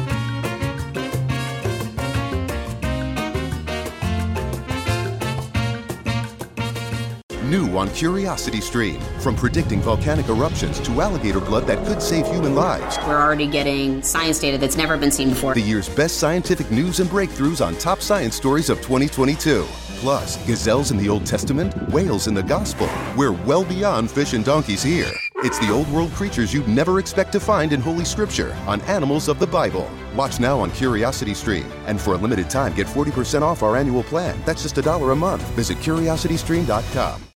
New 7.70 7.78
on 7.78 7.88
Curiosity 7.90 8.60
Stream. 8.60 9.00
From 9.20 9.36
predicting 9.36 9.80
volcanic 9.80 10.28
eruptions 10.28 10.80
to 10.80 11.00
alligator 11.00 11.40
blood 11.40 11.66
that 11.66 11.84
could 11.86 12.02
save 12.02 12.26
human 12.26 12.54
lives. 12.54 12.98
We're 13.06 13.20
already 13.20 13.46
getting 13.46 14.02
science 14.02 14.38
data 14.38 14.58
that's 14.58 14.76
never 14.76 14.96
been 14.96 15.10
seen 15.10 15.30
before. 15.30 15.54
The 15.54 15.60
year's 15.60 15.88
best 15.88 16.18
scientific 16.18 16.70
news 16.70 17.00
and 17.00 17.08
breakthroughs 17.08 17.64
on 17.64 17.76
top 17.76 18.00
science 18.00 18.34
stories 18.36 18.70
of 18.70 18.78
2022. 18.78 19.64
Plus, 20.00 20.44
gazelles 20.46 20.90
in 20.90 20.96
the 20.96 21.08
Old 21.08 21.26
Testament, 21.26 21.74
whales 21.90 22.26
in 22.26 22.34
the 22.34 22.42
Gospel. 22.42 22.88
We're 23.16 23.32
well 23.32 23.64
beyond 23.64 24.10
fish 24.10 24.32
and 24.32 24.44
donkeys 24.44 24.82
here. 24.82 25.12
It's 25.36 25.58
the 25.58 25.70
old 25.70 25.90
world 25.90 26.10
creatures 26.12 26.52
you'd 26.54 26.68
never 26.68 26.98
expect 26.98 27.32
to 27.32 27.40
find 27.40 27.72
in 27.72 27.80
Holy 27.80 28.04
Scripture 28.04 28.54
on 28.66 28.80
Animals 28.82 29.28
of 29.28 29.38
the 29.38 29.46
Bible. 29.46 29.90
Watch 30.14 30.40
now 30.40 30.58
on 30.58 30.70
Curiosity 30.70 31.34
Stream. 31.34 31.70
And 31.86 32.00
for 32.00 32.14
a 32.14 32.16
limited 32.16 32.48
time, 32.48 32.74
get 32.74 32.86
40% 32.86 33.42
off 33.42 33.62
our 33.62 33.76
annual 33.76 34.02
plan. 34.02 34.40
That's 34.46 34.62
just 34.62 34.78
a 34.78 34.82
dollar 34.82 35.12
a 35.12 35.16
month. 35.16 35.42
Visit 35.52 35.78
curiositystream.com. 35.78 37.22